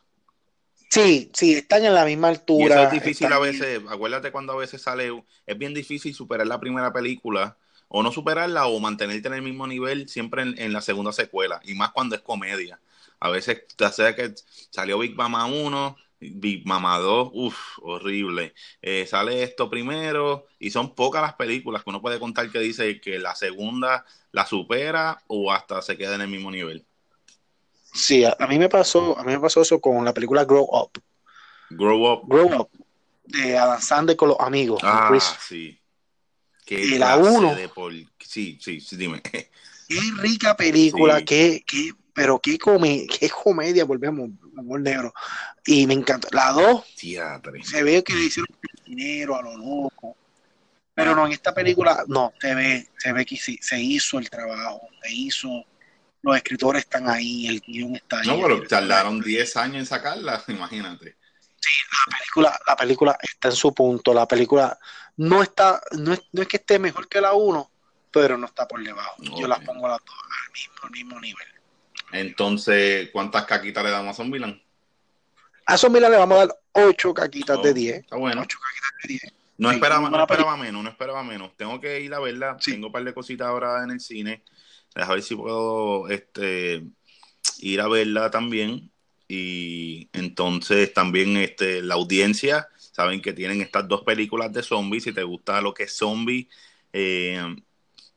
Sí, 0.90 1.30
sí, 1.34 1.52
están 1.54 1.84
en 1.84 1.94
la 1.94 2.04
misma 2.04 2.28
Y 2.28 2.30
altura. 2.30 2.76
eso 2.76 2.82
es 2.82 2.90
difícil 2.90 3.32
a 3.32 3.38
veces, 3.38 3.80
acuérdate 3.88 4.32
cuando 4.32 4.52
a 4.54 4.56
veces 4.56 4.80
sale, 4.80 5.24
es 5.46 5.58
bien 5.58 5.74
difícil 5.74 6.14
superar 6.14 6.46
la 6.46 6.58
primera 6.60 6.92
película, 6.92 7.58
o 7.88 8.02
no 8.02 8.10
superarla, 8.12 8.66
o 8.66 8.80
mantenerte 8.80 9.28
en 9.28 9.34
el 9.34 9.42
mismo 9.42 9.66
nivel 9.66 10.08
siempre 10.08 10.42
en, 10.42 10.58
en 10.58 10.72
la 10.72 10.80
segunda 10.80 11.12
secuela, 11.12 11.60
y 11.64 11.74
más 11.74 11.90
cuando 11.92 12.14
es 12.16 12.22
comedia. 12.22 12.80
A 13.20 13.28
veces, 13.30 13.62
ya 13.78 13.90
sea 13.92 14.14
que 14.16 14.34
salió 14.70 14.98
Big 14.98 15.14
Mama 15.16 15.46
1, 15.46 15.96
Big 16.18 16.66
Mama 16.66 16.98
2, 16.98 17.30
uff, 17.32 17.78
horrible. 17.82 18.54
Eh, 18.80 19.06
sale 19.06 19.42
esto 19.42 19.68
primero, 19.68 20.46
y 20.58 20.70
son 20.70 20.94
pocas 20.94 21.22
las 21.22 21.34
películas 21.34 21.82
que 21.84 21.90
uno 21.90 22.00
puede 22.00 22.18
contar 22.18 22.50
que 22.50 22.58
dice 22.58 23.00
que 23.00 23.18
la 23.18 23.34
segunda 23.34 24.04
la 24.32 24.46
supera 24.46 25.22
o 25.26 25.52
hasta 25.52 25.82
se 25.82 25.96
queda 25.96 26.14
en 26.14 26.22
el 26.22 26.28
mismo 26.28 26.50
nivel. 26.50 26.84
Sí, 27.92 28.24
a, 28.24 28.36
a 28.38 28.46
mí 28.46 28.58
me 28.58 28.68
pasó, 28.68 29.18
a 29.18 29.24
mí 29.24 29.32
me 29.32 29.40
pasó 29.40 29.62
eso 29.62 29.80
con 29.80 30.04
la 30.04 30.12
película 30.14 30.44
Grow 30.44 30.64
Up. 30.70 31.02
Grow 31.70 32.12
Up. 32.12 32.28
Grow 32.28 32.60
Up 32.62 32.70
de 33.24 33.56
Adam 33.58 33.80
Sandler 33.80 34.16
con 34.16 34.28
los 34.28 34.40
amigos. 34.40 34.80
Ah, 34.84 35.06
Chris. 35.10 35.24
sí. 35.40 35.78
Qué 36.64 36.80
Y 36.80 36.98
la 36.98 37.16
uno. 37.16 37.54
de 37.54 37.68
por- 37.68 37.92
Sí, 38.18 38.58
sí, 38.60 38.80
sí, 38.80 38.96
dime. 38.96 39.22
Qué 39.88 40.00
rica 40.18 40.56
película, 40.56 41.18
Sí. 41.20 41.24
qué, 41.24 41.64
qué, 41.64 41.90
pero 42.12 42.40
qué, 42.40 42.58
come, 42.58 43.06
qué 43.06 43.28
comedia, 43.30 43.84
volvemos, 43.84 44.30
amor 44.58 44.80
negro. 44.80 45.14
Y 45.66 45.86
me 45.86 45.94
encantó. 45.94 46.28
La 46.30 46.52
dos, 46.52 46.84
Teatro. 46.94 47.52
se 47.62 47.82
ve 47.82 48.02
que 48.04 48.14
le 48.14 48.24
hicieron 48.24 48.48
dinero 48.84 49.36
a 49.36 49.42
lo 49.42 49.56
loco. 49.56 50.16
Pero 50.94 51.14
no, 51.14 51.26
en 51.26 51.32
esta 51.32 51.52
película, 51.52 52.04
no, 52.08 52.32
se 52.40 52.54
ve, 52.54 52.88
se 52.96 53.12
ve 53.12 53.26
que 53.26 53.36
sí, 53.36 53.58
se 53.60 53.78
hizo 53.78 54.18
el 54.18 54.30
trabajo, 54.30 54.88
se 55.02 55.12
hizo, 55.12 55.66
los 56.22 56.36
escritores 56.36 56.84
están 56.84 57.10
ahí, 57.10 57.48
el 57.48 57.60
guion 57.60 57.96
está 57.96 58.20
ahí. 58.20 58.28
No, 58.28 58.40
pero 58.40 58.62
tardaron 58.62 59.20
10 59.20 59.56
años 59.58 59.76
en 59.76 59.86
sacarla, 59.86 60.42
imagínate. 60.48 61.16
La 62.08 62.18
película, 62.18 62.60
la 62.66 62.76
película 62.76 63.18
está 63.20 63.48
en 63.48 63.56
su 63.56 63.74
punto. 63.74 64.14
La 64.14 64.26
película 64.26 64.78
no 65.16 65.42
está, 65.42 65.82
no 65.98 66.14
es, 66.14 66.22
no 66.32 66.42
es 66.42 66.48
que 66.48 66.56
esté 66.56 66.78
mejor 66.78 67.08
que 67.08 67.20
la 67.20 67.34
1, 67.34 67.70
pero 68.10 68.38
no 68.38 68.46
está 68.46 68.66
por 68.66 68.82
debajo. 68.82 69.16
Yo 69.38 69.46
las 69.46 69.60
pongo 69.60 69.88
las 69.88 69.98
dos 69.98 70.16
al 70.16 70.52
mismo, 70.52 70.88
mismo 70.90 71.20
nivel. 71.20 71.48
Entonces, 72.12 73.10
¿cuántas 73.12 73.44
caquitas 73.44 73.84
le 73.84 73.90
damos 73.90 74.14
a 74.14 74.16
Zombieland? 74.16 74.65
A 75.66 75.76
Zombieland 75.76 76.12
le 76.12 76.18
vamos 76.18 76.36
a 76.36 76.46
dar 76.46 76.58
8 76.72 77.12
caquitas 77.12 77.62
de 77.62 77.74
10. 77.74 77.96
Está 77.98 78.16
bueno. 78.16 78.42
8 78.42 78.58
caquitas 78.58 78.90
de 79.02 79.08
10. 79.08 79.32
No 79.58 79.70
Sí, 79.70 79.74
esperaba, 79.76 80.10
no 80.10 80.20
esperaba 80.20 80.56
menos, 80.56 80.84
no 80.84 80.90
esperaba 80.90 81.22
menos. 81.24 81.56
Tengo 81.56 81.80
que 81.80 82.00
ir 82.00 82.14
a 82.14 82.20
verla. 82.20 82.56
Sí. 82.60 82.72
Tengo 82.72 82.86
un 82.86 82.92
par 82.92 83.04
de 83.04 83.14
cositas 83.14 83.48
ahora 83.48 83.82
en 83.82 83.90
el 83.90 84.00
cine. 84.00 84.42
Deja 84.94 85.12
ver 85.12 85.22
si 85.22 85.34
puedo 85.34 86.08
este, 86.08 86.84
ir 87.58 87.80
a 87.80 87.88
verla 87.88 88.30
también. 88.30 88.90
Y 89.28 90.08
entonces 90.12 90.92
también 90.94 91.36
este, 91.36 91.82
la 91.82 91.94
audiencia, 91.94 92.68
saben 92.78 93.20
que 93.20 93.32
tienen 93.32 93.60
estas 93.60 93.88
dos 93.88 94.02
películas 94.02 94.52
de 94.52 94.62
zombies. 94.62 95.04
Si 95.04 95.12
te 95.12 95.22
gusta 95.22 95.60
lo 95.60 95.74
que 95.74 95.84
es 95.84 95.96
zombie, 95.96 96.48
eh, 96.92 97.56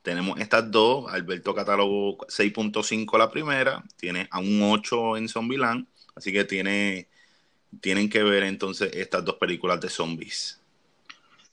tenemos 0.01 0.39
estas 0.39 0.69
dos. 0.69 1.11
Alberto 1.11 1.55
Catálogo 1.55 2.17
6.5 2.27 3.17
la 3.17 3.31
primera. 3.31 3.83
Tiene 3.97 4.27
a 4.29 4.39
un 4.39 4.61
8 4.61 5.17
en 5.17 5.29
Zombieland. 5.29 5.87
Así 6.15 6.31
que 6.31 6.43
tiene, 6.43 7.09
tienen 7.81 8.09
que 8.09 8.23
ver 8.23 8.43
entonces 8.43 8.91
estas 8.93 9.23
dos 9.23 9.35
películas 9.35 9.79
de 9.79 9.89
zombies. 9.89 10.59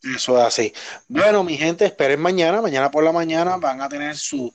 Eso 0.03 0.39
es 0.39 0.45
así. 0.45 0.73
Bueno, 1.09 1.43
mi 1.43 1.57
gente, 1.57 1.85
esperen 1.85 2.21
mañana. 2.21 2.63
Mañana 2.63 2.91
por 2.91 3.05
la 3.05 3.13
mañana 3.13 3.57
van 3.57 3.81
a 3.81 3.89
tener 3.89 4.17
su 4.17 4.55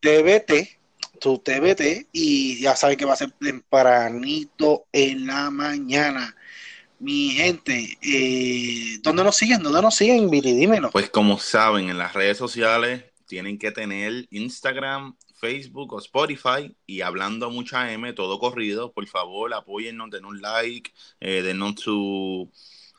TBT, 0.00 0.78
su 1.20 1.38
TBT, 1.38 2.08
y 2.12 2.60
ya 2.60 2.76
saben 2.76 2.96
que 2.96 3.04
va 3.04 3.14
a 3.14 3.16
ser 3.16 3.32
tempranito 3.32 4.86
en 4.92 5.26
la 5.26 5.50
mañana. 5.50 6.36
Mi 6.98 7.30
gente, 7.30 7.98
eh, 8.00 8.98
¿dónde 9.02 9.24
nos 9.24 9.36
siguen? 9.36 9.62
¿Dónde 9.62 9.82
nos 9.82 9.96
siguen, 9.96 10.30
Billy? 10.30 10.52
Dímelo. 10.52 10.90
Pues 10.90 11.10
como 11.10 11.38
saben, 11.38 11.88
en 11.88 11.98
las 11.98 12.12
redes 12.14 12.38
sociales 12.38 13.04
tienen 13.26 13.58
que 13.58 13.72
tener 13.72 14.26
Instagram, 14.30 15.16
Facebook 15.42 15.92
o 15.94 15.98
Spotify 15.98 16.72
y 16.86 17.00
hablando 17.02 17.46
a 17.46 17.50
mucha 17.50 17.92
M, 17.92 18.12
todo 18.12 18.38
corrido, 18.38 18.92
por 18.92 19.06
favor 19.08 19.52
apóyennos, 19.54 20.08
den 20.10 20.24
un 20.24 20.40
like, 20.40 20.92
eh, 21.20 21.42
denos 21.42 21.80
su 21.80 22.48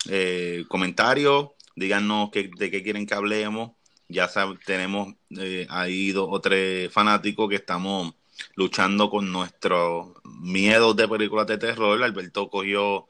eh, 0.10 0.66
comentario, 0.68 1.56
díganos 1.76 2.30
qué- 2.32 2.52
de 2.58 2.70
qué 2.72 2.84
quieren 2.84 3.06
que 3.08 3.14
hablemos. 3.16 3.72
Ya 4.10 4.28
sab- 4.30 4.60
tenemos 4.66 5.16
eh, 5.40 5.66
ahí 5.70 6.12
dos 6.12 6.28
o 6.30 6.42
tres 6.42 6.92
fanáticos 6.92 7.50
que 7.50 7.56
estamos 7.56 8.14
luchando 8.56 9.10
con 9.10 9.32
nuestros 9.32 10.10
miedos 10.26 10.96
de 10.98 11.08
películas 11.08 11.48
de 11.48 11.58
terror. 11.58 12.04
Alberto 12.04 12.50
cogió 12.50 13.08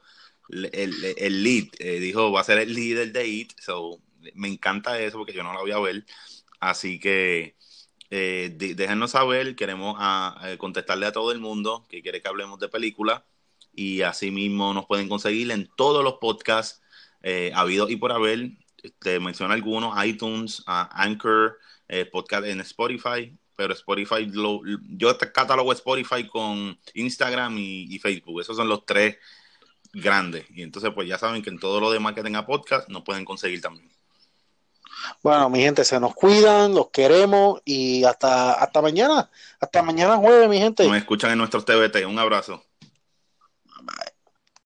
el, 0.50 0.69
el- 0.74 1.15
el 1.17 1.43
lead, 1.43 1.67
eh, 1.80 2.00
dijo 2.00 2.32
va 2.32 2.41
a 2.41 2.43
ser 2.43 2.60
el 2.60 2.74
líder 2.74 3.12
de 3.12 3.28
IT, 3.28 3.54
so, 3.60 4.00
me 4.36 4.48
encanta 4.48 5.00
eso 5.02 5.17
porque 5.17 5.34
yo 5.34 5.43
no 5.43 5.54
la 5.54 5.62
voy 5.62 5.72
a 5.72 5.80
ver, 5.80 6.06
así 6.60 7.00
que 7.00 7.56
eh, 8.15 8.52
déjenos 8.76 9.12
saber, 9.12 9.56
queremos 9.56 9.95
a- 9.99 10.38
a 10.52 10.58
contestarle 10.58 11.06
a 11.08 11.12
todo 11.12 11.32
el 11.32 11.39
mundo 11.39 11.86
que 11.89 12.02
quiere 12.04 12.21
que 12.21 12.28
hablemos 12.28 12.60
de 12.60 12.67
películas 12.69 13.23
y 13.73 14.02
así 14.04 14.30
mismo 14.30 14.71
nos 14.73 14.86
pueden 14.86 15.10
conseguir 15.10 15.49
en 15.52 15.67
todos 15.76 16.04
los 16.04 16.15
podcasts 16.21 16.82
eh, 17.23 17.52
habidos 17.56 17.89
y 17.89 17.95
por 17.95 18.12
haber, 18.12 18.52
te 18.99 19.19
menciono 19.19 19.54
algunos, 19.54 19.93
iTunes, 20.06 20.62
ah, 20.67 20.89
Anchor, 20.93 21.58
eh, 21.88 22.06
podcast 22.06 22.45
en 22.45 22.60
Spotify, 22.62 23.36
pero 23.56 23.73
Spotify, 23.73 24.26
lo- 24.32 24.62
yo 24.89 25.17
catalogo 25.17 25.71
Spotify 25.73 26.28
con 26.28 26.78
Instagram 26.93 27.58
y, 27.58 27.95
y 27.95 27.99
Facebook, 27.99 28.41
esos 28.41 28.58
son 28.58 28.67
los 28.67 28.86
tres 28.86 29.17
grandes. 29.93 30.45
Y 30.52 30.62
entonces, 30.63 30.91
pues 30.93 31.08
ya 31.08 31.17
saben 31.17 31.41
que 31.41 31.49
en 31.49 31.60
todo 31.60 31.80
lo 31.80 31.91
demás 31.91 32.13
que 32.13 32.23
tenga 32.23 32.45
podcast 32.45 32.89
nos 32.89 33.04
pueden 33.04 33.26
conseguir 33.26 33.62
también. 33.62 33.92
Bueno, 35.22 35.50
mi 35.50 35.62
gente, 35.62 35.84
se 35.86 36.00
nos 36.00 36.13
cuidan, 36.13 36.74
los 36.74 36.89
queremos 36.89 37.62
y 37.66 38.04
hasta, 38.04 38.54
hasta 38.54 38.82
mañana. 38.82 39.30
Hasta 39.60 39.82
mañana 39.82 40.18
jueves, 40.18 40.50
mi 40.50 40.58
gente. 40.58 40.88
Nos 40.88 40.98
escuchan 40.98 41.32
en 41.32 41.38
nuestros 41.38 41.66
TBT. 41.66 42.06
Un 42.08 42.20
abrazo. 42.20 42.63